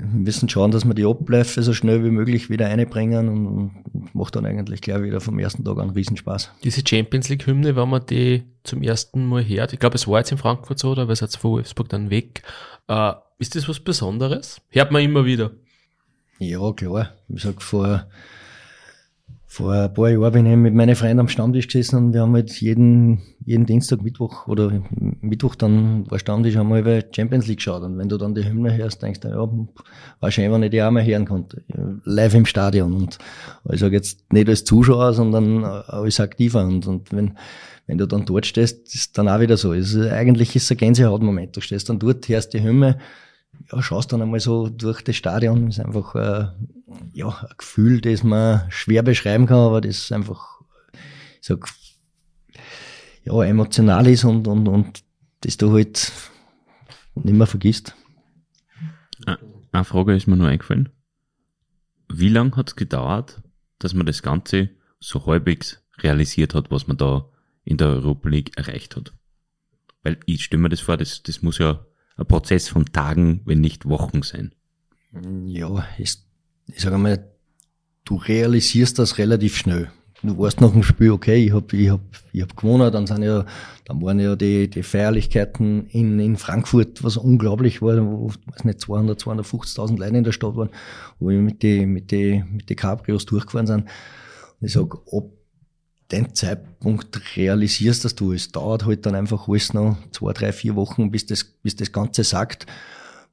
[0.00, 4.46] müssen schauen, dass wir die Abläufe so schnell wie möglich wieder einbringen und macht dann
[4.46, 6.52] eigentlich gleich wieder vom ersten Tag einen Riesenspaß.
[6.64, 10.18] Diese Champions League Hymne, wenn man die zum ersten Mal hört, ich glaube, es war
[10.18, 12.42] jetzt in Frankfurt so, oder weil es jetzt von Wolfsburg dann weg,
[12.88, 14.60] äh, ist das was Besonderes?
[14.70, 15.50] Hört man immer wieder?
[16.38, 17.12] Ja, klar.
[17.28, 18.06] Ich sag, vor,
[19.52, 22.32] vor ein paar Jahren bin ich mit meinen Freunden am Stammtisch gesessen und wir haben
[22.32, 24.82] halt jeden, jeden Dienstag, Mittwoch oder
[25.20, 27.82] Mittwoch dann war Stammtisch einmal über Champions League geschaut.
[27.82, 29.46] Und wenn du dann die Hymne hörst, denkst du, ja,
[30.20, 31.62] wahrscheinlich, wenn ich die auch mal hören konnte.
[32.04, 32.94] Live im Stadion.
[32.94, 33.18] Und
[33.70, 36.64] ich sage jetzt nicht als Zuschauer, sondern als Aktiver.
[36.64, 37.36] Und, und wenn,
[37.86, 39.74] wenn du dann dort stehst, ist dann auch wieder so.
[39.74, 41.54] Ist, eigentlich ist es ein Gänsehautmoment.
[41.54, 42.96] Du stehst dann dort, hörst die Hymne,
[43.70, 46.48] ja, schaust dann einmal so durch das Stadion, ist einfach äh,
[47.12, 50.60] ja, ein Gefühl, das man schwer beschreiben kann, aber das einfach
[51.40, 51.50] ich
[53.24, 55.04] ja, emotional ist und, und, und
[55.40, 56.12] das du halt
[57.14, 57.94] nicht mehr vergisst.
[59.72, 60.90] Eine Frage ist mir nur eingefallen.
[62.08, 63.42] Wie lange hat es gedauert,
[63.78, 67.28] dass man das Ganze so halbwegs realisiert hat, was man da
[67.64, 69.12] in der Europa League erreicht hat?
[70.02, 71.86] Weil ich stelle mir das vor, das, das muss ja
[72.16, 74.54] ein Prozess von Tagen, wenn nicht Wochen sein.
[75.46, 76.16] Ja, ich,
[76.66, 77.30] ich sage mal,
[78.04, 79.90] du realisierst das relativ schnell.
[80.24, 82.00] Du weißt nach dem Spiel, okay, ich hab, ich hab,
[82.32, 83.44] ich hab gewonnen, dann sind ja,
[83.84, 88.80] dann waren ja die, die Feierlichkeiten in, in Frankfurt, was unglaublich war, wo, weiß nicht,
[88.80, 90.70] 200, 250.000 Leute in der Stadt waren,
[91.18, 93.80] wo wir mit die, mit die, mit die Cabrios durchgefahren sind.
[94.60, 95.24] Und ich sag, ab
[96.12, 100.76] den Zeitpunkt realisierst, dass du, es dauert halt dann einfach alles noch zwei, drei, vier
[100.76, 102.66] Wochen, bis das, bis das Ganze sagt.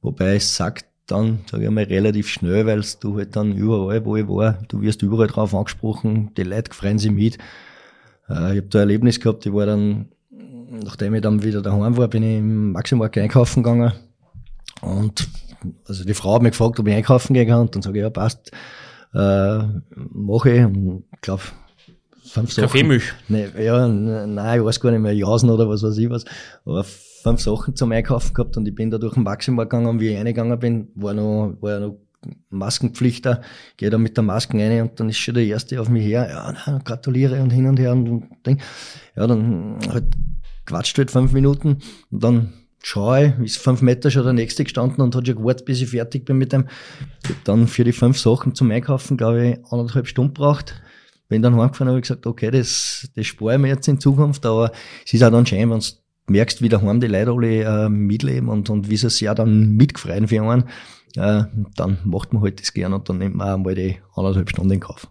[0.02, 4.16] Wobei es sagt dann, sage ich mal, relativ schnell, weil du halt dann überall, wo
[4.16, 7.36] ich war, du wirst überall drauf angesprochen, die Leute freuen sich mit.
[8.28, 11.96] Äh, ich habe da ein Erlebnis gehabt, ich war dann, nachdem ich dann wieder daheim
[11.96, 13.92] war, bin ich im Maximarkt einkaufen gegangen
[14.80, 15.28] und
[15.86, 18.02] also die Frau hat mich gefragt, ob ich einkaufen gehen kann und dann sage ich,
[18.02, 18.52] ja passt,
[19.12, 19.58] äh,
[19.94, 21.42] mache ich und glaube,
[22.24, 22.68] fünf Sachen.
[22.68, 23.12] Kaffeemilch?
[23.28, 26.24] Ne, ja, nein, ich weiß gar nicht mehr, Jausen oder was weiß ich was.
[26.64, 30.00] Aber fünf Sachen zum Einkaufen gehabt und ich bin da durch den Maximarkt gegangen und
[30.00, 31.98] wie ich reingegangen bin, war noch, war ja noch
[32.50, 33.40] Maskenpflicht da,
[33.76, 36.28] gehe da mit der Maske rein und dann ist schon der Erste auf mich her,
[36.30, 38.60] ja, na, gratuliere und hin und her und, und denk,
[39.16, 40.04] ja, dann halt
[40.66, 41.78] quatscht halt fünf Minuten
[42.10, 42.52] und dann
[42.82, 45.90] schaue ich, ist fünf Meter schon der Nächste gestanden und hat schon gewartet, bis ich
[45.90, 46.66] fertig bin mit dem.
[47.24, 50.80] Ich hab dann für die fünf Sachen zum Einkaufen, glaube ich, anderthalb Stunden braucht
[51.30, 54.44] bin dann heimgefahren und habe gesagt, okay, das, das spare ich mir jetzt in Zukunft,
[54.44, 54.72] aber
[55.06, 55.86] es ist auch dann schön, wenn du
[56.26, 59.76] merkst, wie daheim die Leute alle äh, mitleben und, und wie sie sich ja dann
[59.76, 60.64] mitgefreien für einen,
[61.16, 61.44] äh,
[61.76, 64.72] dann macht man halt das gern und dann nimmt man auch mal die anderthalb Stunden
[64.72, 65.08] in Kauf.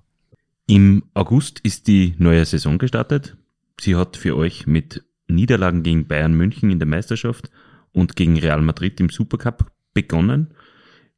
[0.68, 3.36] Im August ist die neue Saison gestartet.
[3.80, 7.50] Sie hat für euch mit Niederlagen gegen Bayern München in der Meisterschaft
[7.92, 10.54] und gegen Real Madrid im Supercup begonnen.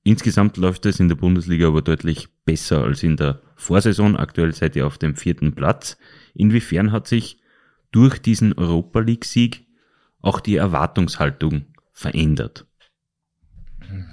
[0.04, 4.16] Insgesamt läuft es in der Bundesliga aber deutlich besser als in der Vorsaison.
[4.16, 5.98] Aktuell seid ihr auf dem vierten Platz.
[6.34, 7.40] Inwiefern hat sich
[7.92, 9.68] durch diesen Europa League Sieg
[10.22, 12.66] auch die Erwartungshaltung verändert?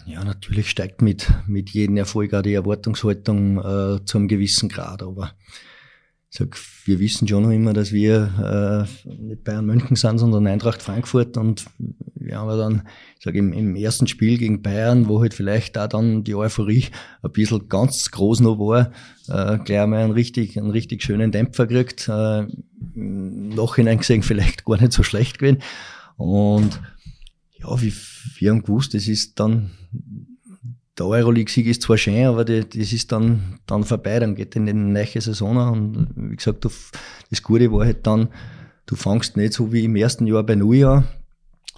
[0.07, 5.03] Ja, natürlich steigt mit, mit jedem Erfolg auch die Erwartungshaltung äh, zu einem gewissen Grad,
[5.03, 5.32] aber
[6.31, 10.83] sag, wir wissen schon noch immer, dass wir äh, nicht Bayern München sind, sondern Eintracht
[10.83, 11.37] Frankfurt.
[11.37, 11.66] Und
[12.14, 12.83] wir haben dann,
[13.16, 16.87] ich sag, im, im ersten Spiel gegen Bayern, wo halt vielleicht auch dann die Euphorie
[17.22, 18.93] ein bisschen ganz groß noch war,
[19.29, 22.47] äh, gleich einmal einen richtig, einen richtig schönen Dämpfer gekriegt, äh,
[22.95, 25.62] im Nachhinein gesehen vielleicht gar nicht so schlecht gewesen.
[26.16, 26.81] Und
[27.59, 27.93] ja, wie,
[28.39, 29.70] wir haben gewusst, es ist dann
[30.99, 34.66] der Euroleague-Sieg ist zwar schön, aber die, das ist dann, dann vorbei, dann geht in
[34.66, 35.57] die neue Saison.
[35.57, 38.28] Und wie gesagt, das Gute war halt dann,
[38.86, 41.05] du fangst nicht so wie im ersten Jahr bei Null an,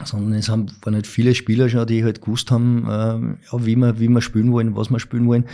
[0.05, 3.77] sondern es haben, waren halt viele Spieler schon, die halt gewusst haben, äh, ja, wie
[3.77, 5.45] wir, wie wir spielen wollen, was wir spielen wollen.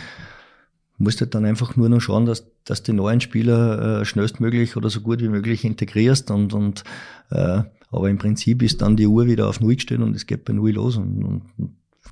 [0.97, 4.77] Du musst halt dann einfach nur noch schauen, dass, dass die neuen Spieler äh, schnellstmöglich
[4.77, 6.83] oder so gut wie möglich integrierst und, und
[7.29, 10.43] äh, aber im Prinzip ist dann die Uhr wieder auf Null gestellt und es geht
[10.43, 11.41] bei Null los und, und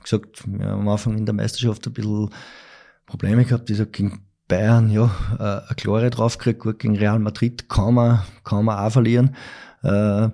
[0.06, 2.30] gesagt, wir haben am Anfang in der Meisterschaft ein bisschen
[3.06, 3.70] Probleme gehabt.
[3.70, 5.06] Ich sag, gegen Bayern, ja,
[5.39, 9.36] äh, eine klare draufgekriegt, gut, gegen Real Madrid kann man, kann man auch verlieren.
[9.84, 10.30] Äh,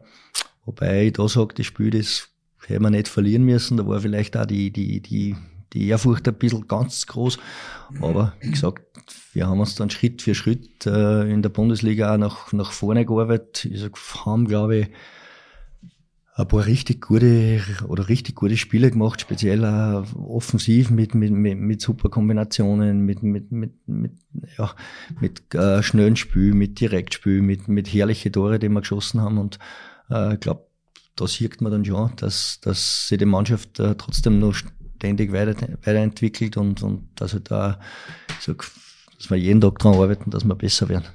[0.65, 2.29] wobei ich da sage, das Spiel, das
[2.65, 3.77] hätte man nicht verlieren müssen.
[3.77, 5.35] Da war vielleicht auch die, die, die,
[5.73, 7.37] die Ehrfurcht ein bisschen ganz groß.
[8.01, 8.83] Aber wie gesagt,
[9.33, 13.05] wir haben uns dann Schritt für Schritt äh, in der Bundesliga auch nach, nach vorne
[13.05, 13.65] gearbeitet.
[13.65, 14.87] Ich sag, haben, glaube ich,
[16.33, 21.57] ein paar richtig gute oder richtig gute Spiele gemacht, speziell auch offensiv mit, mit, mit,
[21.57, 24.13] mit super Kombinationen, mit, mit, mit, mit,
[24.57, 24.73] ja,
[25.19, 29.37] mit äh, schnellen Spiel, mit Direktspiel, mit, mit herrliche Tore, die wir geschossen haben.
[29.37, 29.59] Und
[30.09, 30.65] äh, ich glaube,
[31.17, 34.55] da sieht man dann schon, dass, dass sich die Mannschaft äh, trotzdem noch
[34.95, 37.79] ständig weiter, weiterentwickelt und, und dass, halt da,
[38.39, 38.65] sag,
[39.17, 41.07] dass wir jeden Tag daran arbeiten, dass wir besser werden.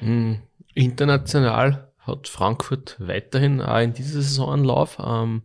[0.00, 0.38] Mhm.
[0.74, 4.98] International hat Frankfurt weiterhin auch in dieser Saison einen Lauf.
[5.02, 5.42] Ähm,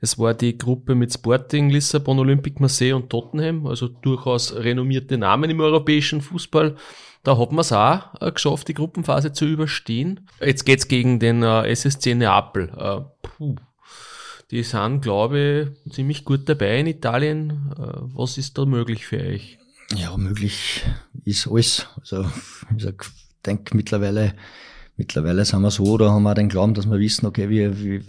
[0.00, 5.50] es war die Gruppe mit Sporting, Lissabon, Olympique Marseille und Tottenham, also durchaus renommierte Namen
[5.50, 6.76] im europäischen Fußball.
[7.24, 10.28] Da hat man es auch äh, geschafft, die Gruppenphase zu überstehen.
[10.40, 12.70] Jetzt geht's gegen den äh, SSC Neapel.
[12.76, 13.56] Äh, puh.
[14.50, 17.70] Die sind, glaube ich, ziemlich gut dabei in Italien.
[17.76, 19.58] Äh, was ist da möglich für euch?
[19.94, 20.84] Ja, möglich
[21.24, 21.86] ist alles.
[22.00, 22.24] Also,
[22.76, 22.86] ich
[23.44, 24.34] denke mittlerweile,
[24.98, 28.02] mittlerweile sind wir so, da haben wir den Glauben, dass wir wissen, okay, wir, wir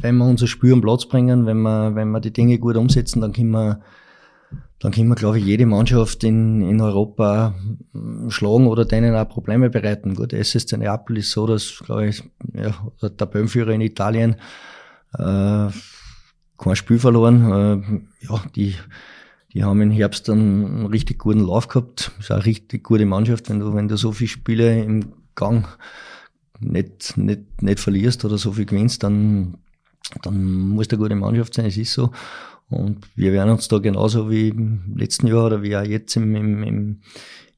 [0.00, 3.22] wenn wir unser Spiel am Platz bringen, wenn wir, wenn wir die Dinge gut umsetzen,
[3.22, 3.80] dann können wir,
[4.78, 7.54] dann können wir, glaube ich, jede Mannschaft in, in Europa
[8.28, 10.14] schlagen oder denen auch Probleme bereiten.
[10.14, 12.22] Gut, SSC Neapel ist so, dass, glaube ich,
[12.52, 14.36] ja, der Tabellenführer in Italien,
[15.14, 15.68] äh,
[16.56, 18.74] kein Spiel verloren, äh, ja, die,
[19.54, 22.12] die haben im Herbst einen, einen richtig guten Lauf gehabt.
[22.20, 25.66] Ist auch eine richtig gute Mannschaft, wenn du, wenn du so viele Spiele im Gang
[26.60, 29.58] nicht, nicht, nicht verlierst oder so viel gewinnst, dann,
[30.22, 31.66] dann muss eine gute Mannschaft sein.
[31.66, 32.10] Es ist so.
[32.70, 36.34] Und wir werden uns da genauso wie im letzten Jahr oder wie auch jetzt im,
[36.34, 37.00] im, im,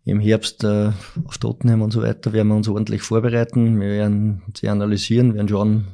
[0.05, 0.93] im Herbst äh,
[1.25, 3.81] auf Tottenham und so weiter, werden wir uns ordentlich vorbereiten.
[3.81, 5.85] Wir werden sie analysieren, werden schauen,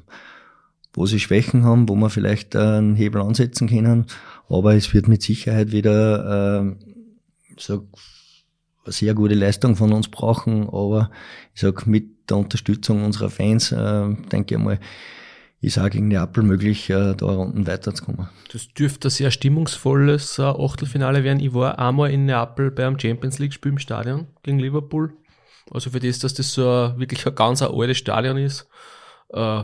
[0.94, 4.06] wo sie Schwächen haben, wo wir vielleicht äh, einen Hebel ansetzen können.
[4.48, 6.76] Aber es wird mit Sicherheit wieder, äh,
[7.58, 7.82] sag,
[8.84, 10.68] eine sehr gute Leistung von uns brauchen.
[10.68, 11.10] Aber
[11.54, 14.80] ich sag, mit der Unterstützung unserer Fans, äh, denke ich mal,
[15.60, 18.28] ist auch gegen Neapel möglich, äh, da unten weiterzukommen.
[18.52, 21.38] Das dürfte ein sehr stimmungsvolles äh, Achtelfinale werden.
[21.38, 25.14] Ich war einmal in Neapel beim Champions League-Spiel im Stadion gegen Liverpool.
[25.70, 28.66] Also für das, dass das so ein, wirklich ein ganz ein altes Stadion ist,
[29.28, 29.62] äh,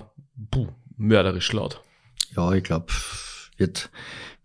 [0.51, 1.83] puh, mörderisch laut.
[2.37, 2.87] Ja, ich glaube,
[3.57, 3.91] wird,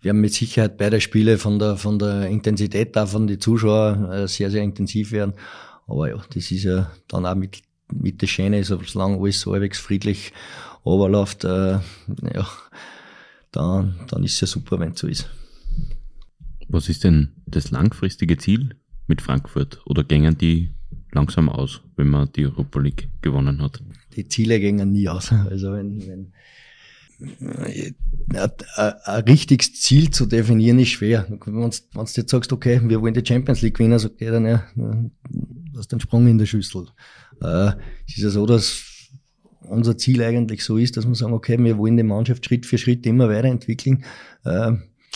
[0.02, 4.12] wir haben mit Sicherheit beide Spiele von der, von der Intensität da von den Zuschauern
[4.12, 5.36] äh, sehr, sehr intensiv werden.
[5.86, 7.62] Aber ja, das ist ja dann auch mit,
[8.02, 10.34] mit der Schöne, solange alles so halbwegs friedlich
[10.86, 11.80] runterläuft, äh,
[12.34, 12.48] ja,
[13.52, 15.30] dann, dann ist es ja super, wenn es so ist.
[16.68, 18.76] Was ist denn das langfristige Ziel
[19.08, 19.82] mit Frankfurt?
[19.86, 20.72] Oder gängen die
[21.12, 23.82] langsam aus, wenn man die Europa League gewonnen hat?
[24.16, 25.32] Die Ziele gängen nie aus.
[25.50, 26.34] Also wenn, wenn
[28.30, 31.26] ein richtiges Ziel zu definieren ist schwer.
[31.30, 35.78] Wenn du jetzt sagst, okay, wir wollen die Champions League gewinnen, sagt jeder, ne, du
[35.78, 36.88] hast den Sprung in der Schüssel.
[37.44, 37.74] Äh,
[38.08, 38.84] es ist ja so, dass
[39.62, 42.78] unser Ziel eigentlich so ist, dass wir sagen, okay, wir wollen die Mannschaft Schritt für
[42.78, 44.04] Schritt immer weiterentwickeln.
[44.46, 44.74] Äh,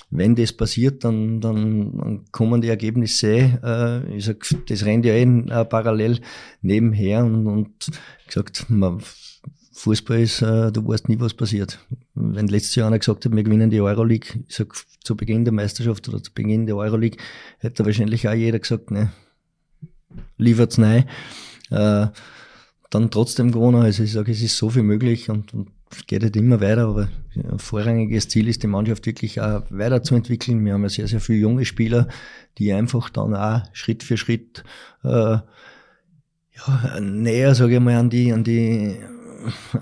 [0.10, 5.14] wenn das passiert, dann, dann, dann kommen die Ergebnisse, äh, ich sag, das rennt ja
[5.14, 5.26] eh
[5.66, 6.20] parallel
[6.62, 7.92] nebenher und, und
[8.26, 9.02] gesagt, man,
[9.78, 11.80] Fußball ist, äh, du weißt nie, was passiert.
[12.16, 14.74] Wenn letztes Jahr einer gesagt hat, wir gewinnen die Euroleague, ich sag,
[15.04, 17.20] zu Beginn der Meisterschaft oder zu Beginn der Euroleague,
[17.60, 19.12] hätte wahrscheinlich auch jeder gesagt, ne,
[20.38, 21.06] liefert's nein.
[21.70, 22.08] Äh,
[22.90, 23.82] dann trotzdem gewonnen.
[23.82, 26.88] Also ich sage, es ist so viel möglich und, und es geht halt immer weiter,
[26.88, 30.64] aber ein vorrangiges Ziel ist, die Mannschaft wirklich auch weiterzuentwickeln.
[30.66, 32.08] Wir haben ja sehr, sehr viele junge Spieler,
[32.58, 34.64] die einfach dann auch Schritt für Schritt
[35.04, 38.98] äh, ja, näher, sage ich mal, an die, an die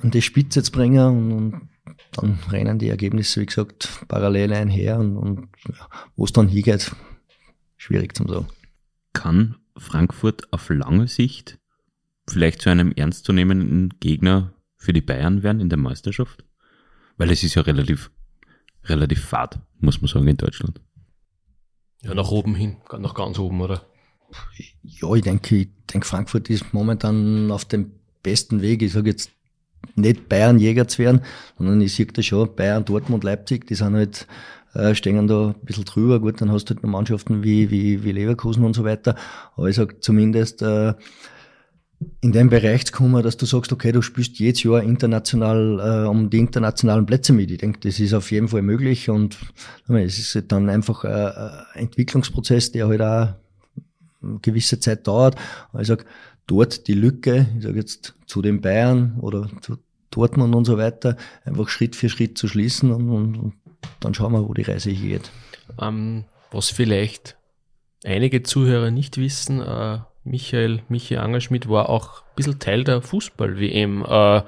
[0.01, 1.69] an die Spitze zu bringen und, und
[2.11, 6.91] dann rennen die Ergebnisse, wie gesagt, parallel einher und, und ja, wo es dann hingeht,
[7.77, 8.47] schwierig zu sagen.
[9.13, 11.57] Kann Frankfurt auf lange Sicht
[12.27, 16.43] vielleicht zu einem ernstzunehmenden Gegner für die Bayern werden in der Meisterschaft?
[17.17, 18.11] Weil es ist ja relativ,
[18.83, 20.81] relativ fad, muss man sagen, in Deutschland.
[22.01, 23.85] Ja, nach oben hin, nach ganz oben, oder?
[24.83, 28.81] Ja, ich denke, ich denke, Frankfurt ist momentan auf dem besten Weg.
[28.81, 29.31] Ich sage jetzt
[29.95, 31.21] nicht Bayern Jäger zu werden,
[31.57, 34.27] sondern ich sehe das schon, Bayern, Dortmund, Leipzig, die sind halt,
[34.73, 36.19] äh, stehen da ein bisschen drüber.
[36.19, 39.15] Gut, dann hast du halt noch Mannschaften wie, wie, wie Leverkusen und so weiter.
[39.55, 40.93] Aber ich sag zumindest, äh,
[42.21, 46.07] in dem Bereich zu kommen, dass du sagst, okay, du spielst jedes Jahr international äh,
[46.07, 47.51] um die internationalen Plätze mit.
[47.51, 49.37] Ich denke, das ist auf jeden Fall möglich und
[49.87, 53.33] es ist halt dann einfach ein Entwicklungsprozess, der halt auch
[54.21, 55.35] eine gewisse Zeit dauert.
[55.71, 56.05] Aber ich sag,
[56.47, 59.77] dort die Lücke, ich sage jetzt zu den Bayern oder zu
[60.11, 63.53] Dortmund und so weiter, einfach Schritt für Schritt zu schließen und, und, und
[63.99, 65.31] dann schauen wir, wo die Reise hier geht.
[65.79, 67.37] Ähm, was vielleicht
[68.03, 74.03] einige Zuhörer nicht wissen, äh, Michael, Michael Angerschmidt war auch ein bisschen Teil der Fußball-WM.
[74.03, 74.41] Äh,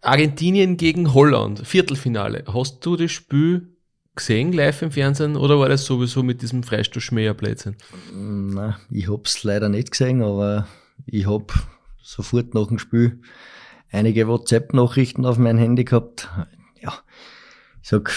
[0.00, 2.44] Argentinien gegen Holland, Viertelfinale.
[2.52, 3.76] Hast du das Spiel
[4.14, 7.76] gesehen live im Fernsehen oder war das sowieso mit diesem Freistoßschmäher-Blödsinn?
[8.14, 10.66] Nein, ich hab's leider nicht gesehen, aber
[11.04, 11.52] ich hab
[12.02, 13.20] sofort nach dem Spiel
[13.90, 16.30] einige WhatsApp-Nachrichten auf mein Handy gehabt.
[16.80, 16.94] Ja,
[17.82, 18.12] ich sag,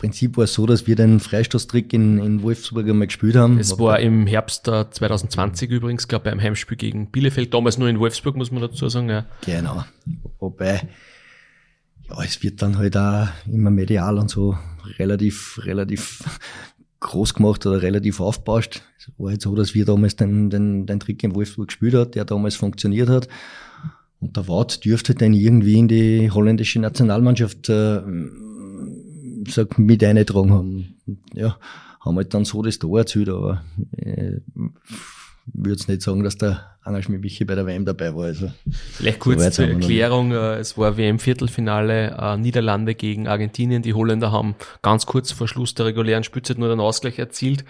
[0.00, 3.58] Prinzip war es so, dass wir den Freistoßtrick in, in Wolfsburg einmal gespielt haben.
[3.58, 7.98] Es war im Herbst 2020 übrigens, glaube ich, beim Heimspiel gegen Bielefeld, damals nur in
[7.98, 9.26] Wolfsburg, muss man dazu sagen, ja.
[9.44, 9.84] Genau.
[10.38, 10.88] Wobei,
[12.08, 14.56] ja, es wird dann halt auch immer medial und so
[14.98, 16.24] relativ, relativ
[17.00, 18.80] groß gemacht oder relativ aufbauscht.
[18.96, 22.14] Es war halt so, dass wir damals den, den, den Trick in Wolfsburg gespielt hat,
[22.14, 23.28] der damals funktioniert hat.
[24.18, 28.00] Und der Wout dürfte dann irgendwie in die holländische Nationalmannschaft äh,
[29.48, 30.94] sag, mit eingetragen haben.
[31.34, 31.58] Ja,
[32.00, 33.62] haben halt dann so das Tor erzielt, aber
[33.96, 34.40] äh,
[35.52, 38.24] würde jetzt nicht sagen, dass der Angel Schmidt bei der WM dabei war.
[38.24, 43.82] Also, Vielleicht kurz so zur Erklärung, äh, es war WM-Viertelfinale, äh, Niederlande gegen Argentinien.
[43.82, 47.64] Die Holländer haben ganz kurz vor Schluss der regulären Spielzeit nur den Ausgleich erzielt.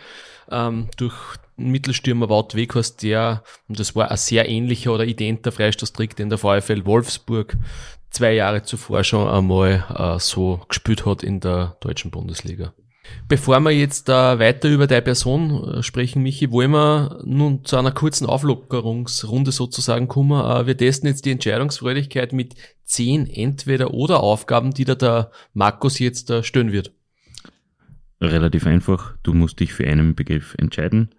[0.50, 1.14] Ähm, durch
[1.56, 6.38] Mittelstürmer Wout Weghorst, der, und das war ein sehr ähnlicher oder identer Freistoßtrick, den der
[6.38, 7.56] VfL Wolfsburg
[8.10, 12.72] zwei Jahre zuvor schon einmal äh, so gespielt hat in der deutschen Bundesliga.
[13.28, 17.76] Bevor wir jetzt äh, weiter über deine Person äh, sprechen, Michi, wollen wir nun zu
[17.76, 20.44] einer kurzen Auflockerungsrunde sozusagen kommen.
[20.44, 22.54] Äh, wir testen jetzt die Entscheidungsfreudigkeit mit
[22.84, 26.92] zehn Entweder-Oder-Aufgaben, die da der Markus jetzt äh, stellen wird.
[28.20, 29.14] Relativ einfach.
[29.22, 31.14] Du musst dich für einen Begriff entscheiden.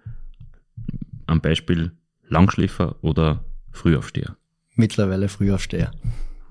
[1.25, 1.91] Am Beispiel
[2.27, 4.35] Langschläfer oder Frühaufsteher.
[4.75, 5.91] Mittlerweile Frühaufsteher.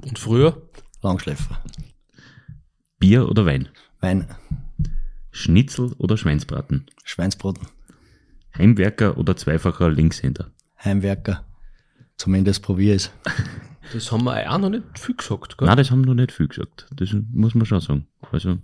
[0.03, 0.63] Und früher?
[1.03, 1.63] Langschläfer.
[2.99, 3.69] Bier oder Wein?
[4.01, 4.27] Wein.
[5.31, 6.87] Schnitzel oder Schweinsbraten?
[7.05, 7.67] Schweinsbraten.
[8.57, 10.51] Heimwerker oder zweifacher Linkshänder?
[10.85, 11.45] Heimwerker.
[12.17, 13.11] Zumindest probiere es.
[13.93, 15.67] Das haben wir auch noch nicht viel gesagt, gell?
[15.67, 16.87] Nein, das haben wir noch nicht viel gesagt.
[16.95, 18.07] Das muss man schon sagen.
[18.31, 18.59] Also,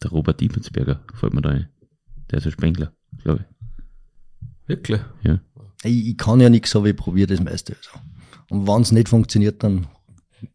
[0.00, 1.68] der Robert Diebensberger fällt mir da ein.
[2.30, 2.92] Der ist ein Spengler,
[3.24, 4.68] glaube ich.
[4.68, 5.00] Wirklich?
[5.22, 5.40] Ja.
[5.82, 7.74] Ich, ich kann ja nichts, aber ich probiere das meiste.
[7.76, 7.90] Also.
[8.50, 9.88] Und wenn es nicht funktioniert, dann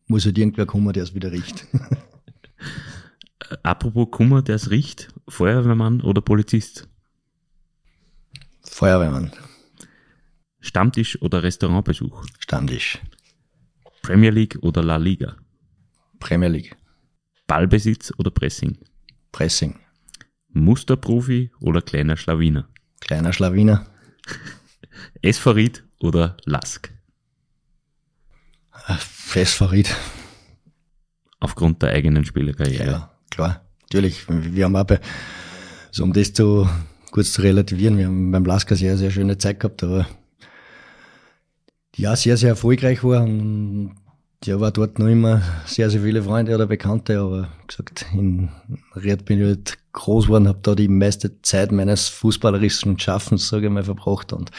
[0.07, 1.67] muss halt irgendwer kommen, der es wieder riecht.
[3.63, 6.87] Apropos Kummer, der es riecht, Feuerwehrmann oder Polizist?
[8.61, 9.31] Feuerwehrmann.
[10.59, 12.25] Stammtisch oder Restaurantbesuch?
[12.39, 12.99] Stammtisch.
[14.01, 15.35] Premier League oder La Liga?
[16.19, 16.75] Premier League.
[17.47, 18.77] Ballbesitz oder Pressing?
[19.31, 19.79] Pressing.
[20.49, 22.69] Musterprofi oder kleiner Schlawiner?
[23.01, 23.85] Kleiner Schlawiner.
[25.21, 26.93] Esfarid oder Lask?
[28.97, 29.95] Festfavorit.
[31.39, 32.85] Aufgrund der eigenen Spielerkarriere.
[32.85, 33.61] Ja, klar.
[33.83, 34.25] Natürlich.
[34.27, 34.99] Wir haben auch bei,
[35.91, 36.67] so um das zu
[37.11, 40.07] kurz zu relativieren, wir haben beim Lasker sehr, sehr schöne Zeit gehabt, aber
[41.95, 43.95] die auch sehr, sehr erfolgreich war und
[44.43, 48.49] ja, war dort noch immer sehr, sehr viele Freunde oder Bekannte, aber gesagt, in
[48.95, 53.67] Ried bin ich halt groß geworden, habe da die meiste Zeit meines fußballerischen Schaffens, sage
[53.67, 54.49] ich mal, verbracht und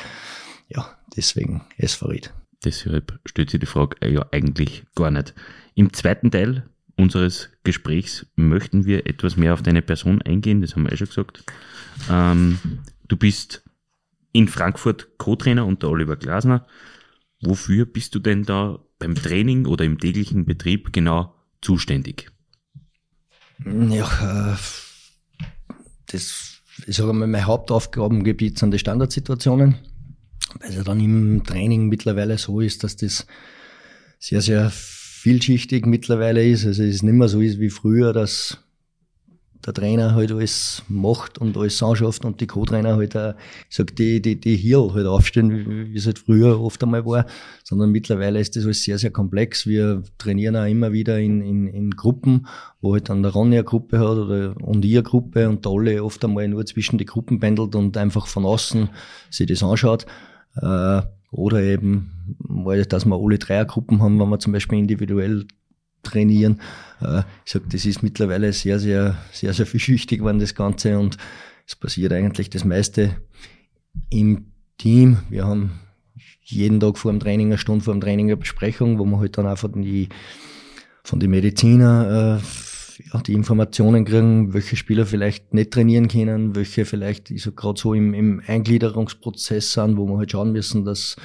[0.69, 0.87] ja,
[1.17, 2.33] deswegen SV Ried.
[2.65, 5.35] Deshalb stellt sich die Frage äh, ja eigentlich gar nicht.
[5.75, 6.65] Im zweiten Teil
[6.97, 11.09] unseres Gesprächs möchten wir etwas mehr auf deine Person eingehen, das haben wir eh schon
[11.09, 11.45] gesagt.
[12.11, 12.59] Ähm,
[13.09, 13.63] du bist
[14.33, 16.67] in Frankfurt Co-Trainer unter Oliver Glasner.
[17.41, 22.31] Wofür bist du denn da beim Training oder im täglichen Betrieb genau zuständig?
[23.65, 24.57] Ja, äh,
[26.07, 29.77] das, ich sage mal, mein Hauptaufgabengebiet sind die Standardsituationen
[30.61, 33.27] weil es ja dann im Training mittlerweile so ist, dass das
[34.19, 36.67] sehr, sehr vielschichtig mittlerweile ist.
[36.67, 38.64] Also es ist nicht mehr so ist wie früher, dass
[39.67, 43.35] der Trainer halt alles macht und alles anschafft und die Co-Trainer halt auch,
[43.69, 47.27] ich sag, die, die, die hier halt aufstehen, wie es halt früher oft einmal war,
[47.63, 49.67] sondern mittlerweile ist das alles sehr, sehr komplex.
[49.67, 52.47] Wir trainieren auch immer wieder in, in, in Gruppen,
[52.81, 56.05] wo halt dann der Ronny eine Gruppe hat oder und eine Gruppe und der Alle
[56.05, 58.91] oft einmal nur zwischen die Gruppen pendelt und einfach von außen
[59.31, 60.07] sich das anschaut.
[60.57, 65.47] Äh, oder eben, weil, dass wir alle Dreiergruppen haben, wenn wir zum Beispiel individuell
[66.05, 66.61] trainieren.
[67.01, 70.99] Äh, ich sag, das ist mittlerweile sehr, sehr, sehr, sehr vielschichtig geworden, das Ganze.
[70.99, 71.17] Und
[71.67, 73.17] es passiert eigentlich das meiste
[74.11, 74.47] im
[74.79, 75.19] Team.
[75.31, 75.81] Wir haben
[76.43, 79.39] jeden Tag vor dem Training, eine Stunde vor dem Training eine Besprechung, wo wir halt
[79.39, 80.09] dann einfach die,
[81.03, 82.45] von den Mediziner äh,
[83.13, 87.95] ja, die Informationen kriegen, welche Spieler vielleicht nicht trainieren können, welche vielleicht so gerade so
[87.95, 91.17] im, im Eingliederungsprozess sind, wo wir halt schauen müssen, dass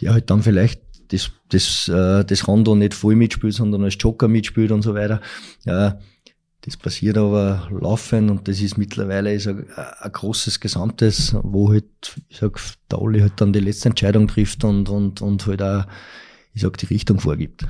[0.00, 4.28] der halt dann vielleicht das, das, äh, das Rondo nicht voll mitspielt, sondern als Joker
[4.28, 5.20] mitspielt und so weiter.
[5.64, 5.98] Ja,
[6.62, 11.86] das passiert aber laufend und das ist mittlerweile ist ein, ein großes Gesamtes, wo halt,
[12.28, 15.86] ich sag, der Olli halt dann die letzte Entscheidung trifft und, und, und halt auch,
[16.52, 17.66] ich sag, die Richtung vorgibt.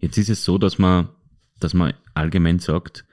[0.00, 1.08] Jetzt ist es so, dass man
[1.60, 3.04] dass man allgemein sagt,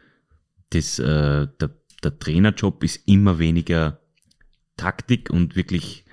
[0.71, 1.69] dass, äh, der,
[2.03, 4.01] der Trainerjob ist immer weniger
[4.77, 6.05] Taktik und wirklich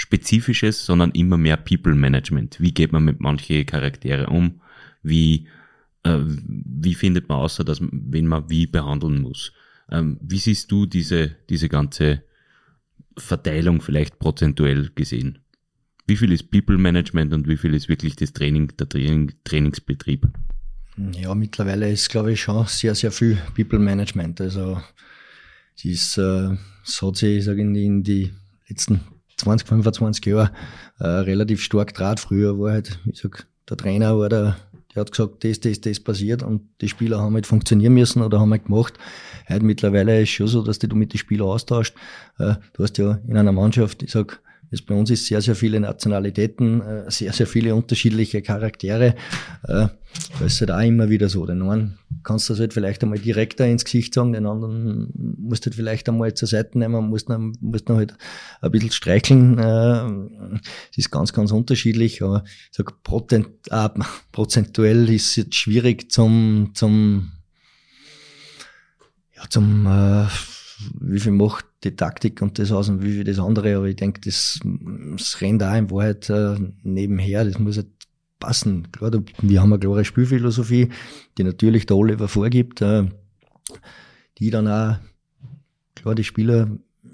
[0.00, 2.60] Trainingsspezifisches, sondern immer mehr People Management.
[2.60, 4.60] Wie geht man mit manchen Charaktere um?
[5.02, 5.46] Wie
[6.02, 9.52] äh, wie findet man außer, dass wen man wie behandeln muss?
[9.90, 12.22] Ähm, wie siehst du diese, diese ganze
[13.16, 15.38] Verteilung vielleicht prozentuell gesehen?
[16.06, 20.26] Wie viel ist People Management und wie viel ist wirklich das Training, der Training, Trainingsbetrieb?
[21.12, 24.40] Ja, mittlerweile ist, glaube ich, schon sehr, sehr viel People Management.
[24.40, 24.80] Also,
[25.76, 28.32] es ist, äh, es hat sich, ich sage, in, in die
[28.68, 29.00] letzten
[29.40, 30.50] 20, 25 Jahre
[30.98, 32.20] äh, relativ stark draht.
[32.20, 34.56] Früher war halt, ich sag, der Trainer war der,
[34.94, 38.40] der hat gesagt, das, das, das passiert und die Spieler haben halt funktionieren müssen oder
[38.40, 38.94] haben halt gemacht.
[39.48, 41.94] Heute mittlerweile ist es schon so, dass du mit den Spielern austauscht.
[42.38, 44.40] Äh, du hast ja in einer Mannschaft, ich sag,
[44.70, 49.16] das bei uns ist sehr, sehr viele Nationalitäten, äh, sehr, sehr viele unterschiedliche Charaktere.
[49.64, 49.88] Äh,
[50.38, 51.44] da ist halt auch immer wieder so.
[51.44, 55.70] Den einen kannst du halt vielleicht einmal direkter ins Gesicht sagen, den anderen musst du
[55.70, 58.14] halt vielleicht einmal zur Seite nehmen, musst noch, musst noch halt
[58.60, 59.58] ein bisschen streicheln.
[59.58, 62.92] Es ist ganz, ganz unterschiedlich, aber ich sag,
[63.70, 63.88] äh,
[64.32, 67.32] prozentuell ist es jetzt schwierig zum, zum,
[69.36, 70.26] ja, zum, äh,
[71.00, 73.96] wie viel macht die Taktik und das aus und wie viel das andere, aber ich
[73.96, 77.88] denke, das, das rennt auch in Wahrheit äh, nebenher, das muss halt
[78.38, 78.90] passen.
[78.92, 79.12] Klar,
[79.42, 80.88] wir haben eine klare Spielphilosophie,
[81.36, 83.06] die natürlich der Oliver vorgibt, äh,
[84.38, 84.96] die dann auch,
[85.94, 86.68] klar, die Spieler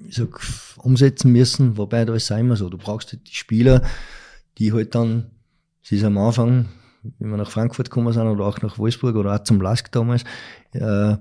[0.09, 0.41] ich sag,
[0.79, 3.83] umsetzen müssen, wobei da ist es immer so, du brauchst halt die Spieler,
[4.59, 5.31] die halt dann,
[5.83, 6.69] es ist am Anfang,
[7.19, 10.25] wenn wir nach Frankfurt gekommen sind oder auch nach Wolfsburg oder auch zum Lask damals,
[10.73, 11.17] äh,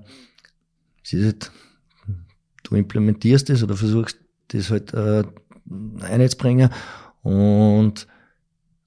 [1.02, 1.50] es ist halt
[2.66, 5.24] du implementierst es oder versuchst das halt äh,
[6.00, 6.70] einzubringen
[7.22, 8.06] und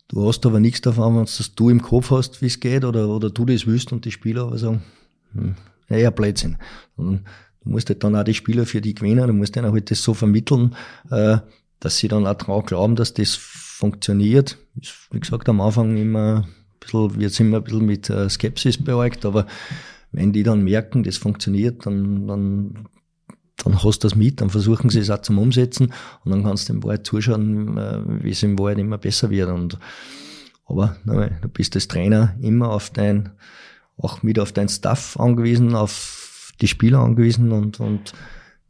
[0.08, 3.30] du hast aber nichts davon, wenn du im Kopf hast, wie es geht oder, oder
[3.30, 4.84] du das willst und die Spieler aber sagen,
[5.34, 5.56] hm,
[5.90, 6.58] ja, Blödsinn.
[6.96, 7.24] Und
[7.64, 10.04] du musst halt dann auch die Spieler für die gewinnen, du musst denen halt das
[10.04, 10.76] so vermitteln,
[11.10, 11.38] äh,
[11.80, 14.58] dass sie dann auch dran glauben, dass das funktioniert.
[15.12, 18.84] Wie gesagt, am Anfang immer ein bisschen, wir sind immer ein bisschen mit äh, Skepsis
[18.84, 19.48] beäugt, aber
[20.12, 22.90] wenn die dann merken, das funktioniert, dann, dann
[23.64, 25.94] dann hast du das mit, dann versuchen sie es auch zum Umsetzen
[26.24, 29.50] und dann kannst du im Wald zuschauen, äh, wie es im Wald immer besser wird.
[29.50, 29.78] Und,
[30.66, 30.98] aber
[31.42, 33.32] du bist als Trainer immer auf dein,
[33.98, 38.14] auch mit auf dein Staff angewiesen, auf die Spieler angewiesen und, und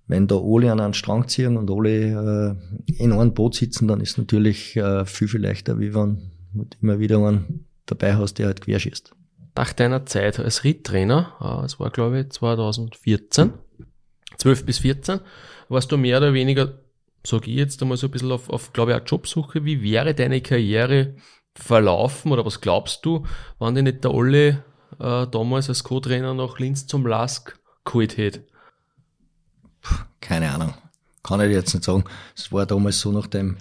[0.08, 4.02] wenn da alle an einen Strang ziehen und alle äh, in einem Boot sitzen, dann
[4.02, 8.36] ist es natürlich äh, viel, viel leichter, wie wenn du immer wieder einen dabei hast,
[8.36, 9.14] der halt querschießt.
[9.56, 13.54] Nach deiner Zeit als Ritttrainer, äh, es war glaube ich 2014,
[14.38, 15.20] 12 bis 14,
[15.70, 16.80] warst du mehr oder weniger,
[17.26, 19.66] sage ich jetzt einmal so ein bisschen auf, auf glaube ich, auch Jobsuche.
[19.66, 21.16] Wie wäre deine Karriere
[21.56, 23.26] verlaufen oder was glaubst du,
[23.58, 24.64] wann dir nicht der Olle
[25.00, 28.46] äh, damals als Co-Trainer nach Linz zum Lask geholt hätte?
[30.22, 30.74] Keine Ahnung.
[31.24, 32.06] Kann ich jetzt nicht sagen.
[32.36, 33.58] Es war damals so nach dem,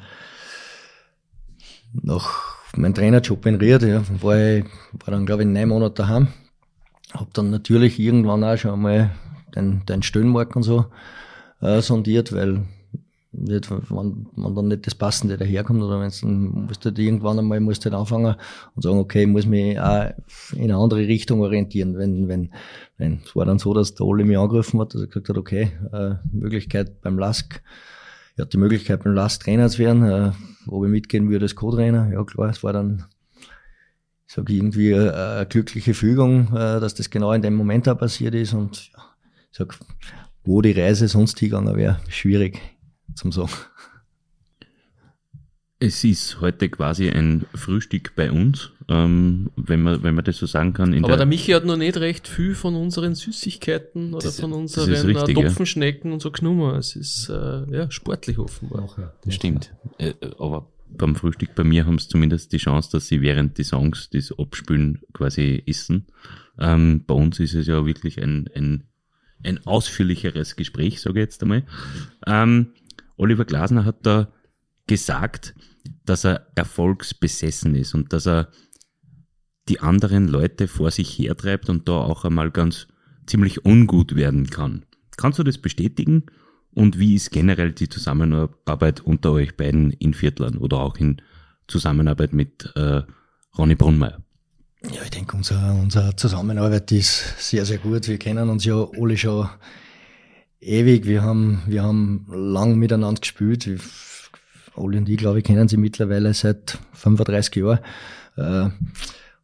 [1.93, 6.29] nach meinem Trainerjob in Ried, ja, war ich, war dann glaube ich neun Monate daheim.
[7.13, 9.11] Hab dann natürlich irgendwann auch schon einmal
[9.53, 10.87] dein, dein Stöhnmark und so
[11.61, 12.65] äh, sondiert, weil
[13.33, 17.61] nicht, wenn, wenn dann nicht das Passende daherkommt oder wenn dann musst du irgendwann einmal
[17.61, 18.37] musst du halt anfangen
[18.75, 20.11] und sagen, okay, ich muss mich auch
[20.55, 21.99] in eine andere Richtung orientieren.
[21.99, 22.53] Wenn, wenn,
[22.97, 25.37] wenn, es war dann so, dass der Oli mich angerufen hat, dass er gesagt hat,
[25.37, 27.63] okay, äh, Möglichkeit beim Lask,
[28.37, 30.33] er hat die Möglichkeit beim Lask Trainer zu werden, äh,
[30.67, 32.11] ob ich mitgehen würde als Co-Trainer.
[32.13, 33.05] Ja klar, es war dann,
[34.27, 38.35] ich irgendwie, äh, eine glückliche Fügung, äh, dass das genau in dem Moment auch passiert
[38.35, 39.03] ist und ja,
[39.51, 39.79] ich sag,
[40.45, 42.61] wo die Reise sonst hingegangen wäre, schwierig
[43.15, 43.51] zum sagen.
[45.81, 50.47] Es ist heute quasi ein Frühstück bei uns, ähm, wenn, man, wenn man das so
[50.47, 50.93] sagen kann.
[50.93, 54.53] Aber der, der, Michi hat noch nicht recht viel von unseren Süßigkeiten oder das, von
[54.53, 56.15] unseren richtig, Topfenschnecken ja.
[56.15, 56.75] und so genommen.
[56.75, 58.89] Es ist äh, ja, sportlich offenbar.
[58.99, 59.73] Ja, das stimmt.
[59.99, 63.65] Äh, aber beim Frühstück bei mir haben sie zumindest die Chance, dass sie während die
[63.65, 66.07] Songs das Abspülen quasi essen.
[66.59, 68.85] Ähm, bei uns ist es ja wirklich ein, ein
[69.45, 71.65] ein ausführlicheres Gespräch, sage ich jetzt einmal.
[72.27, 72.73] Ähm,
[73.17, 74.33] Oliver Glasner hat da
[74.87, 75.55] gesagt,
[76.05, 78.51] dass er erfolgsbesessen ist und dass er
[79.69, 82.89] die anderen Leute vor sich hertreibt und da auch einmal ganz
[83.27, 84.87] ziemlich ungut werden kann.
[85.17, 86.25] Kannst du das bestätigen?
[86.75, 91.21] Und wie ist generell die Zusammenarbeit unter euch beiden in Viertlern oder auch in
[91.67, 93.03] Zusammenarbeit mit äh,
[93.57, 94.23] Ronny Brunmeier?
[94.83, 98.07] Ja, ich denke, unser, unsere Zusammenarbeit ist sehr, sehr gut.
[98.07, 99.49] Wir kennen uns ja alle schon
[100.61, 101.05] ewig.
[101.05, 103.69] Wir haben, wir haben lang miteinander gespielt.
[104.77, 107.81] Oli und ich, glaube ich, kennen sie mittlerweile seit 35 Jahren.
[108.37, 108.71] Äh,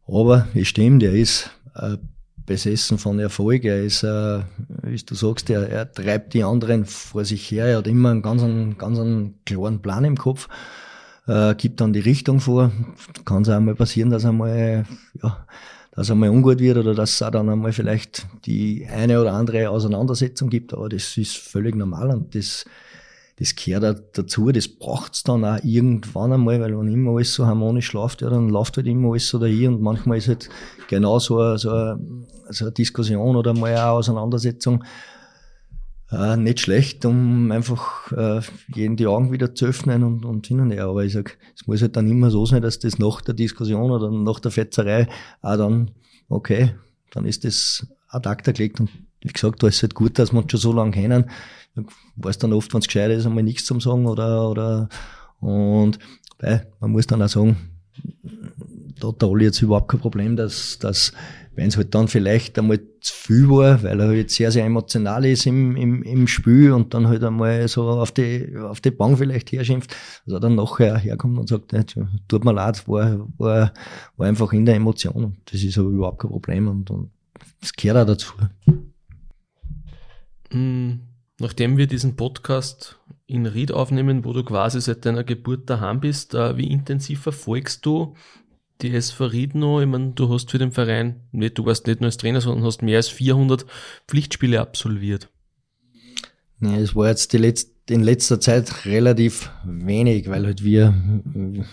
[0.07, 1.97] aber es stimmt, er ist äh,
[2.45, 3.65] besessen von Erfolg.
[3.65, 4.39] Er ist, äh,
[4.83, 7.65] wie du sagst, er, er treibt die anderen vor sich her.
[7.65, 8.41] Er hat immer einen ganz,
[8.77, 10.47] ganz einen klaren Plan im Kopf
[11.27, 12.71] äh, gibt dann die Richtung vor.
[13.25, 14.85] Kann es auch mal passieren, dass einmal,
[15.21, 15.45] ja,
[15.91, 19.69] dass einmal ungut wird oder dass es auch dann einmal vielleicht die eine oder andere
[19.69, 22.65] Auseinandersetzung gibt, aber das ist völlig normal und das,
[23.37, 27.45] das gehört auch dazu, das braucht's dann auch irgendwann einmal, weil wenn immer alles so
[27.45, 30.49] harmonisch läuft, ja, dann läuft halt immer alles so dahin und manchmal ist halt
[30.87, 31.97] genau so so
[32.49, 34.83] so eine Diskussion oder mal eine Auseinandersetzung
[36.11, 38.41] äh, nicht schlecht, um einfach äh,
[38.73, 40.85] jeden die Augen wieder zu öffnen und, und hin und her.
[40.85, 43.91] Aber ich sag, es muss halt dann immer so sein, dass das nach der Diskussion
[43.91, 45.07] oder nach der Fetzerei
[45.41, 45.91] auch dann,
[46.29, 46.75] okay,
[47.11, 48.89] dann ist das ad acta gelegt und
[49.21, 51.29] wie gesagt, da ist halt gut, dass wir uns schon so lange kennen.
[51.75, 51.83] Ich
[52.17, 54.89] weiß dann oft, wenn es gescheit ist, einmal nichts zum Sagen oder, oder,
[55.39, 55.97] und,
[56.39, 57.57] weil, man muss dann auch sagen,
[58.99, 61.11] da hat der Olli jetzt überhaupt kein Problem, dass, dass
[61.55, 65.25] wenn es halt dann vielleicht einmal zu viel war, weil er halt sehr, sehr emotional
[65.25, 69.17] ist im, im, im Spiel und dann halt einmal so auf die, auf die Bank
[69.17, 69.95] vielleicht herschimpft,
[70.25, 71.73] dass er dann nachher herkommt und sagt,
[72.27, 73.73] tut mir leid, war, war,
[74.17, 75.37] war einfach in der Emotion.
[75.45, 77.11] Das ist aber überhaupt kein Problem und, und
[77.61, 78.33] das gehört auch dazu.
[80.51, 80.99] Mm,
[81.39, 86.35] nachdem wir diesen Podcast in Ried aufnehmen, wo du quasi seit deiner Geburt daheim bist,
[86.35, 88.15] äh, wie intensiv verfolgst du
[88.81, 92.01] die SV Ried noch, ich meine, du hast für den Verein, nicht, du warst nicht
[92.01, 93.65] nur als Trainer, sondern hast mehr als 400
[94.07, 95.29] Pflichtspiele absolviert.
[96.61, 100.93] Ja, es war jetzt die letzte, in letzter Zeit relativ wenig, weil halt wir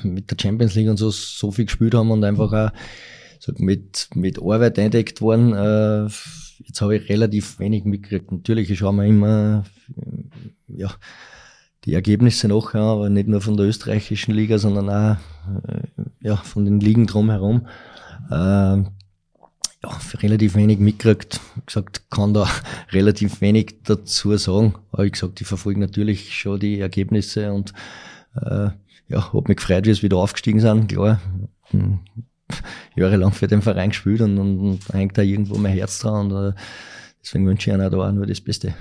[0.03, 2.71] mit der Champions League und so so viel gespielt haben und einfach auch
[3.39, 5.53] so mit, mit Arbeit eindeckt worden.
[5.55, 6.09] Äh,
[6.65, 8.31] jetzt habe ich relativ wenig mitgekriegt.
[8.31, 9.65] Natürlich schauen wir immer,
[10.69, 10.95] ja,
[11.85, 15.17] die Ergebnisse nachher, aber nicht nur von der österreichischen Liga, sondern auch
[15.67, 17.67] äh, ja, von den Ligen drumherum.
[18.31, 18.85] Äh,
[19.85, 21.41] ja, relativ wenig mitgekriegt.
[21.67, 22.49] Gesagt, kann da
[22.93, 24.75] relativ wenig dazu sagen.
[24.93, 27.73] Aber wie gesagt, ich verfolge natürlich schon die Ergebnisse und
[28.37, 28.71] äh,
[29.09, 30.89] ja, hab mich gefreut, wie es wieder aufgestiegen sind.
[30.89, 31.21] Klar,
[31.71, 32.01] hm,
[32.97, 36.31] jahrelang für den Verein gespielt und, und, und hängt da irgendwo mein Herz dran.
[36.31, 36.53] Und, äh,
[37.23, 38.75] deswegen wünsche ich ihnen da auch nur das Beste.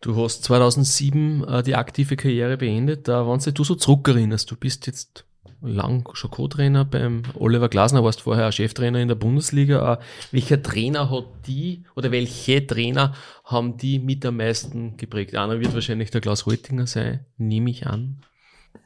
[0.00, 3.08] Du hast 2007 äh, die aktive Karriere beendet.
[3.08, 5.25] Da, wenn du so zurückerinnerst, du bist jetzt
[5.60, 9.94] lang schon Co-Trainer beim Oliver Glasner, warst vorher Cheftrainer in der Bundesliga.
[9.94, 9.98] Äh,
[10.32, 15.34] welcher Trainer hat die oder welche Trainer haben die mit am meisten geprägt?
[15.34, 18.18] Einer wird wahrscheinlich der Klaus Reutinger sein, nehme ich an.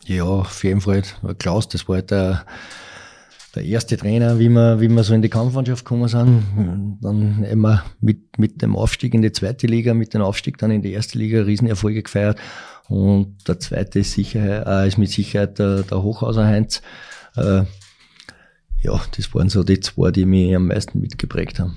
[0.06, 1.02] Ja, auf jeden Fall.
[1.38, 2.46] Klaus, das war halt der
[3.54, 6.98] der erste Trainer, wie wir, wie wir so in die Kampfmannschaft gekommen sind.
[7.00, 10.82] Dann immer mit, mit dem Aufstieg in die zweite Liga, mit dem Aufstieg dann in
[10.82, 12.38] die erste Liga Riesenerfolge gefeiert.
[12.90, 16.82] Und der zweite ist, Sicherheit, äh, ist mit Sicherheit der, der Hochhauser Heinz.
[17.36, 17.62] Äh,
[18.82, 21.76] ja, das waren so die zwei, die mich am meisten mitgeprägt haben.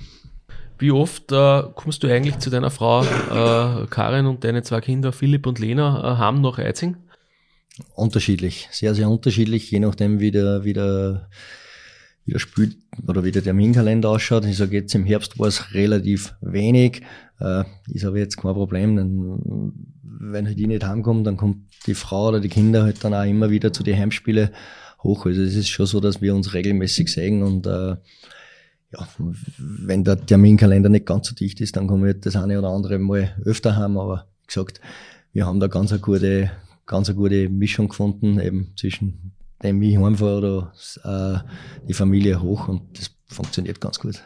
[0.80, 5.12] Wie oft äh, kommst du eigentlich zu deiner Frau äh, Karin und deine zwei Kinder
[5.12, 6.98] Philipp und Lena äh, haben nach Eizing?
[7.94, 11.30] Unterschiedlich, sehr, sehr unterschiedlich, je nachdem, wie der, wie der
[12.26, 12.76] wie der Spiel
[13.08, 14.46] oder wie der Terminkalender ausschaut.
[14.46, 17.04] Ich sage jetzt im Herbst war es relativ wenig.
[17.40, 19.93] Äh, ist aber jetzt kein Problem, denn
[20.32, 21.58] wenn halt die nicht heimkommen, dann kommt
[21.88, 24.52] die Frau oder die Kinder halt dann auch immer wieder zu den Heimspiele
[25.02, 25.26] hoch.
[25.26, 27.96] Also es ist schon so, dass wir uns regelmäßig sehen und äh,
[28.94, 29.08] ja,
[29.58, 33.00] wenn der Terminkalender nicht ganz so dicht ist, dann kommen wir das eine oder andere
[33.00, 33.98] mal öfter heim.
[33.98, 34.82] Aber wie gesagt,
[35.34, 36.52] wir haben da ganz eine gute,
[36.86, 40.72] ganz eine gute Mischung gefunden, eben zwischen dem ich heimfahre
[41.04, 44.24] oder äh, die Familie hoch und das funktioniert ganz gut.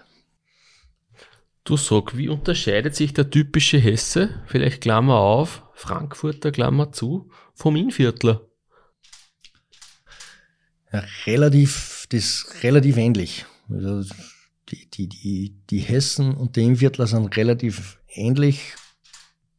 [1.67, 7.75] Du sag, wie unterscheidet sich der typische Hesse, vielleicht Klammer auf, Frankfurter Klammer zu, vom
[7.75, 8.47] Innviertler?
[10.93, 13.45] Ja, relativ, das relativ ähnlich.
[13.69, 14.09] Also
[14.69, 18.73] die, die, die, die Hessen und die Innviertler sind relativ ähnlich.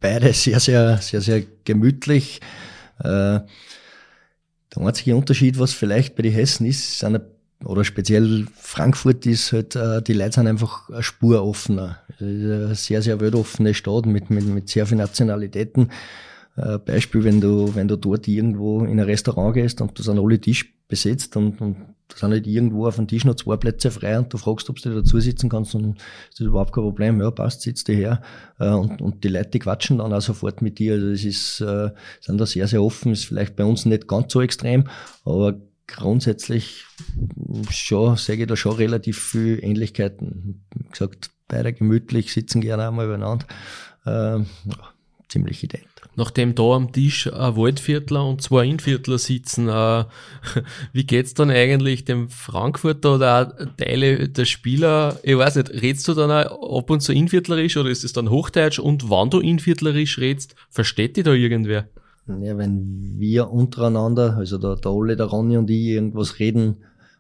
[0.01, 2.41] Beide sehr, sehr, sehr, sehr gemütlich.
[3.01, 3.47] Äh, der
[4.79, 7.21] einzige Unterschied, was vielleicht bei den Hessen ist, sind
[7.65, 11.99] oder speziell Frankfurt ist halt, äh, die Leute sind einfach eine Spur offener.
[12.21, 15.91] Eine sehr, sehr weltoffene Stadt mit, mit, mit sehr vielen Nationalitäten.
[16.57, 20.19] Äh, Beispiel, wenn du, wenn du dort irgendwo in ein Restaurant gehst und du sind
[20.19, 23.91] alle Tisch besetzt und, und da sind halt irgendwo auf dem Tisch noch zwei Plätze
[23.91, 25.99] frei und du fragst, ob du dazu sitzen kannst und
[26.31, 27.21] das ist überhaupt kein Problem.
[27.21, 28.23] Ja, passt, sitzt du her.
[28.61, 30.95] Äh, und, und die Leute die quatschen dann auch sofort mit dir.
[30.95, 34.41] Also es ist, sind da sehr, sehr offen, ist vielleicht bei uns nicht ganz so
[34.41, 34.85] extrem,
[35.25, 36.85] aber grundsätzlich
[37.71, 40.65] schon, sage ich da schon relativ viel Ähnlichkeiten.
[40.75, 43.47] Wie gesagt, beide gemütlich, sitzen gerne einmal übereinander.
[44.07, 44.45] Äh, ja,
[45.29, 50.05] ziemlich ident nachdem da am Tisch ein Waldviertler und zwei Inviertler sitzen, äh,
[50.93, 55.19] wie geht's dann eigentlich dem Frankfurter oder auch Teile der Spieler?
[55.23, 58.31] Ich weiß nicht, redst du dann auch ab und zu Inviertlerisch oder ist es dann
[58.31, 58.81] Hochdeutsch?
[58.81, 61.89] Und wann du Inviertlerisch redst, versteht dich da irgendwer?
[62.29, 66.77] Ja, wenn wir untereinander, also der, der Ole, der Ronny und ich irgendwas reden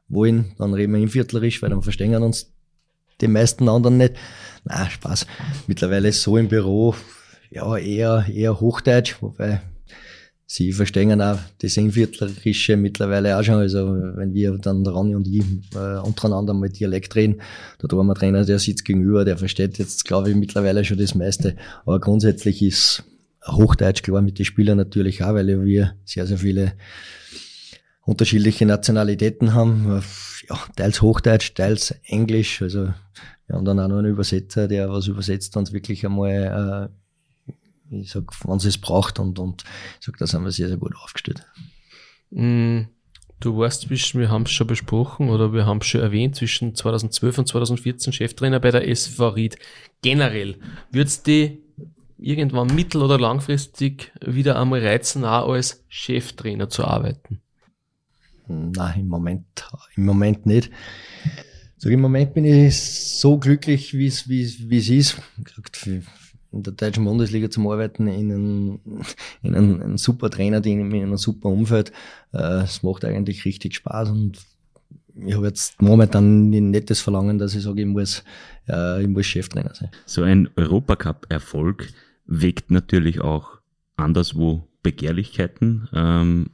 [0.08, 2.52] wollen, dann reden wir Inviertlerisch, weil dann verstehen uns
[3.20, 4.14] die meisten anderen nicht.
[4.64, 5.26] Na, Spaß.
[5.66, 6.94] Mittlerweile ist so im Büro,
[7.50, 9.62] ja, eher, eher Hochdeutsch, wobei
[10.46, 13.56] sie verstehen auch das Innviertlerische mittlerweile auch schon.
[13.56, 15.42] Also, wenn wir dann, Ronny und ich,
[15.74, 17.40] äh, untereinander mal Dialekt reden,
[17.78, 21.14] da haben wir Trainer, der sitzt gegenüber, der versteht jetzt, glaube ich, mittlerweile schon das
[21.14, 21.56] meiste.
[21.84, 23.04] Aber grundsätzlich ist
[23.46, 26.74] Hochdeutsch klar mit den Spielern natürlich auch, weil wir sehr, sehr viele
[28.08, 30.02] unterschiedliche Nationalitäten haben.
[30.48, 32.62] Ja, teils Hochdeutsch, teils Englisch.
[32.62, 32.92] Also
[33.46, 36.90] wir haben dann auch noch einen Übersetzer, der was übersetzt und wirklich einmal,
[37.90, 39.64] äh, ich sag, wann es braucht und, und
[40.00, 41.46] ich sag, da sind wir sehr, sehr gut aufgestellt.
[42.30, 42.82] Mm,
[43.40, 47.38] du weißt, wir haben es schon besprochen oder wir haben es schon erwähnt, zwischen 2012
[47.38, 49.58] und 2014 Cheftrainer bei der SV Ried.
[50.02, 50.56] Generell,
[50.90, 51.62] würdest die
[52.18, 57.40] irgendwann mittel- oder langfristig wieder einmal reizen, auch als Cheftrainer zu arbeiten?
[58.48, 59.44] Nein, im Moment,
[59.96, 60.70] im Moment nicht.
[61.80, 65.22] So, Im Moment bin ich so glücklich, wie es wie wie es ist.
[66.50, 68.80] In der deutschen Bundesliga zum Arbeiten, in einem,
[69.42, 71.92] in einem, einem super Trainerteam, in einem super Umfeld.
[72.32, 74.40] Äh, es macht eigentlich richtig Spaß und
[75.24, 78.24] ich habe jetzt momentan nicht das Verlangen, dass ich sage, ich muss,
[78.68, 79.90] äh, ich muss Cheftrainer sein.
[80.06, 81.92] So ein Europacup-Erfolg
[82.28, 83.58] weckt natürlich auch
[83.96, 85.88] anderswo Begehrlichkeiten.
[85.92, 86.50] Ähm,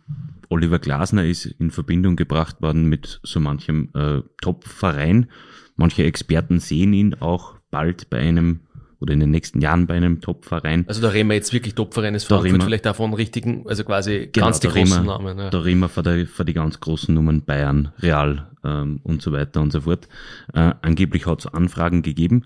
[0.49, 5.29] Oliver Glasner ist in Verbindung gebracht worden mit so manchem äh, Top-Verein.
[5.77, 8.61] Manche Experten sehen ihn auch bald bei einem
[9.01, 10.85] oder in den nächsten Jahren bei einem Top-Verein.
[10.89, 14.31] Also da reden wir jetzt wirklich Top-Verein ist Frankfurt, vielleicht auch von richtigen, also quasi
[14.33, 15.39] genau, ganz die großen wir, Namen.
[15.39, 15.51] Ja.
[15.51, 19.33] Da reden wir für die, für die ganz großen Nummern Bayern, Real ähm, und so
[19.33, 20.09] weiter und so fort.
[20.55, 22.45] Äh, angeblich hat es Anfragen gegeben.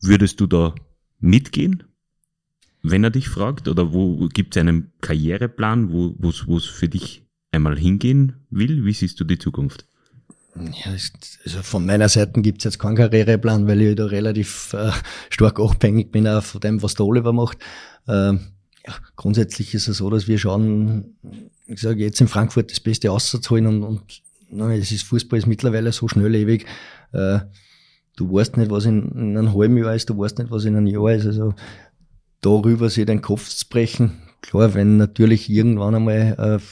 [0.00, 0.74] Würdest du da
[1.18, 1.82] mitgehen?
[2.90, 3.68] Wenn er dich fragt?
[3.68, 8.84] Oder wo gibt es einen Karriereplan, wo es für dich einmal hingehen will?
[8.84, 9.86] Wie siehst du die Zukunft?
[10.56, 14.90] Ja, also von meiner Seite gibt es jetzt keinen Karriereplan, weil ich da relativ äh,
[15.28, 17.58] stark abhängig bin auch von dem, was der Oliver macht.
[18.08, 18.40] Ähm,
[18.86, 21.16] ja, grundsätzlich ist es so, dass wir schauen,
[21.66, 25.46] ich sage jetzt in Frankfurt das Beste auszuholen und, und na, es ist Fußball ist
[25.46, 26.64] mittlerweile so schnelllebig.
[27.12, 27.40] Äh,
[28.16, 30.76] du weißt nicht, was in, in einem halben Jahr ist, du weißt nicht, was in
[30.76, 31.26] einem Jahr ist.
[31.26, 31.54] Also
[32.46, 34.12] darüber sich den Kopf zu brechen.
[34.40, 36.64] Klar, wenn natürlich irgendwann einmal äh,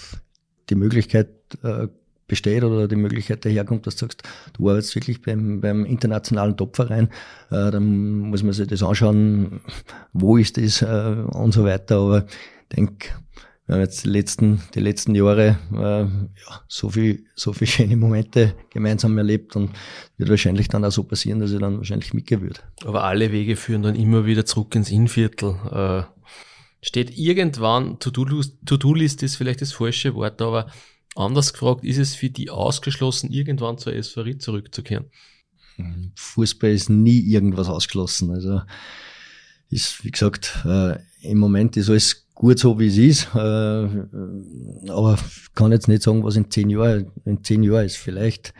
[0.70, 1.28] die Möglichkeit
[1.62, 1.88] äh,
[2.26, 4.22] besteht oder die Möglichkeit daherkommt, dass du sagst,
[4.54, 7.08] du arbeitest wirklich beim, beim internationalen Topverein,
[7.50, 9.60] äh, dann muss man sich das anschauen,
[10.12, 11.96] wo ist das äh, und so weiter.
[11.96, 12.24] Aber
[12.70, 13.08] ich denke,
[13.66, 17.96] wir haben jetzt die letzten, die letzten Jahre äh, ja, so viel, so viel schöne
[17.96, 19.70] Momente gemeinsam erlebt und
[20.18, 22.60] wird wahrscheinlich dann auch so passieren, dass ich dann wahrscheinlich mitgehen würde.
[22.84, 25.56] Aber alle Wege führen dann immer wieder zurück ins Innviertel.
[25.70, 26.02] Äh,
[26.82, 30.70] steht irgendwann, To-Do-List ist vielleicht das falsche Wort, aber
[31.14, 35.06] anders gefragt, ist es für die ausgeschlossen, irgendwann zur SVRI zurückzukehren?
[36.16, 38.30] Fußball ist nie irgendwas ausgeschlossen.
[38.30, 38.60] Also
[39.70, 43.34] ist, wie gesagt, äh, im Moment ist alles gut so, wie es ist.
[43.34, 43.38] Äh,
[44.90, 47.96] aber ich kann jetzt nicht sagen, was in zehn Jahren, in zehn Jahren ist.
[47.96, 48.54] Vielleicht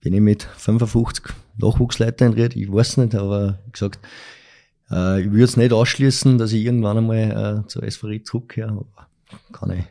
[0.00, 3.98] bin ich mit 55 Nachwuchsleiter in Ried, ich weiß nicht, aber wie gesagt,
[4.90, 9.08] äh, ich würde es nicht ausschließen, dass ich irgendwann einmal äh, zur SVRI zurückkehre, aber
[9.52, 9.84] kann ich,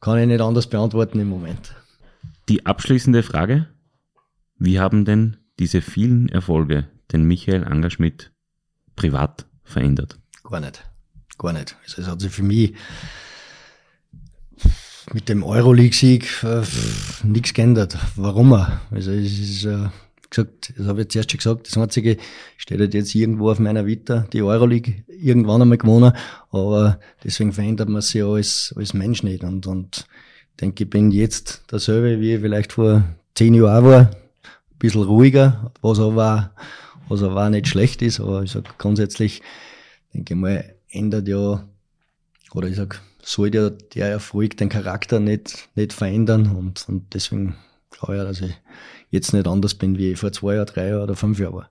[0.00, 1.74] kann ich nicht anders beantworten im Moment.
[2.48, 3.68] Die abschließende Frage,
[4.58, 8.32] wie haben denn diese vielen Erfolge den Michael Angerschmidt
[8.96, 10.18] privat verändert?
[10.42, 10.84] Gar nicht.
[11.38, 11.76] Gar nicht.
[11.84, 12.74] Also es hat sich für mich
[15.12, 16.62] mit dem Euroleague-Sieg äh,
[17.24, 17.98] nichts geändert.
[18.16, 18.52] Warum?
[18.52, 19.88] Also es ist, äh,
[20.34, 22.16] gesagt, das habe ich zuerst schon gesagt, das Einzige
[22.56, 26.12] steht halt jetzt irgendwo auf meiner Vita, die Euroleague irgendwann einmal gewonnen,
[26.50, 29.44] aber deswegen verändert man sich als, als Mensch nicht.
[29.44, 30.06] Und, und
[30.50, 33.04] ich denke, ich bin jetzt derselbe, wie ich vielleicht vor
[33.34, 36.52] zehn Jahren war, ein bisschen ruhiger, was aber,
[37.08, 39.42] was aber auch nicht schlecht ist, aber ich sag grundsätzlich,
[40.12, 41.66] denke ich mal, ändert ja,
[42.52, 47.56] oder ich sag, sollte ja der Erfolg den Charakter nicht, nicht verändern und, und deswegen
[47.90, 48.54] glaube ich, dass ich
[49.10, 51.70] jetzt nicht anders bin, wie ich vor zwei Jahren, drei Jahren oder fünf Jahren war.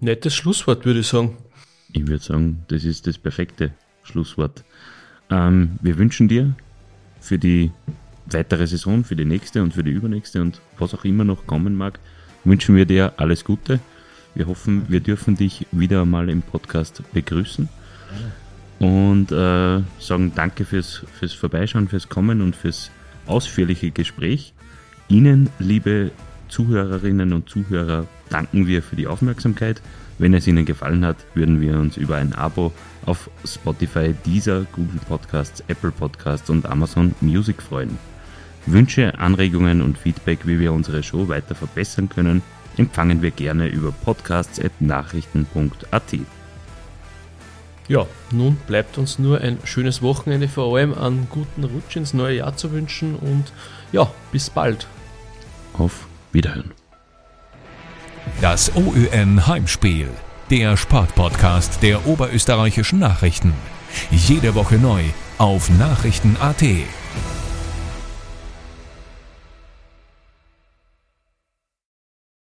[0.00, 1.36] Nettes Schlusswort, würde ich sagen.
[1.92, 3.72] Ich würde sagen, das ist das perfekte
[4.02, 4.64] Schlusswort.
[5.30, 6.54] Ähm, wir wünschen dir
[7.20, 7.72] für die
[8.26, 11.74] weitere Saison, für die nächste und für die übernächste und was auch immer noch kommen
[11.74, 11.98] mag,
[12.44, 13.80] wünschen wir dir alles Gute
[14.38, 17.68] wir hoffen, wir dürfen dich wieder mal im Podcast begrüßen
[18.78, 22.92] und äh, sagen danke fürs, fürs Vorbeischauen, fürs Kommen und fürs
[23.26, 24.54] ausführliche Gespräch.
[25.08, 26.12] Ihnen, liebe
[26.48, 29.82] Zuhörerinnen und Zuhörer, danken wir für die Aufmerksamkeit.
[30.18, 32.72] Wenn es Ihnen gefallen hat, würden wir uns über ein Abo
[33.06, 37.98] auf Spotify, Deezer, Google Podcasts, Apple Podcasts und Amazon Music freuen.
[38.66, 42.42] Wünsche, Anregungen und Feedback, wie wir unsere Show weiter verbessern können,
[42.78, 46.18] empfangen wir gerne über podcasts.nachrichten.at.
[47.88, 52.36] Ja, nun bleibt uns nur ein schönes Wochenende, vor allem einen guten Rutsch ins neue
[52.36, 53.50] Jahr zu wünschen und
[53.92, 54.86] ja, bis bald.
[55.72, 56.72] Auf Wiederhören.
[58.42, 60.08] Das OÜN Heimspiel,
[60.50, 63.54] der Sportpodcast der oberösterreichischen Nachrichten.
[64.10, 65.02] Jede Woche neu
[65.38, 66.62] auf Nachrichten.at.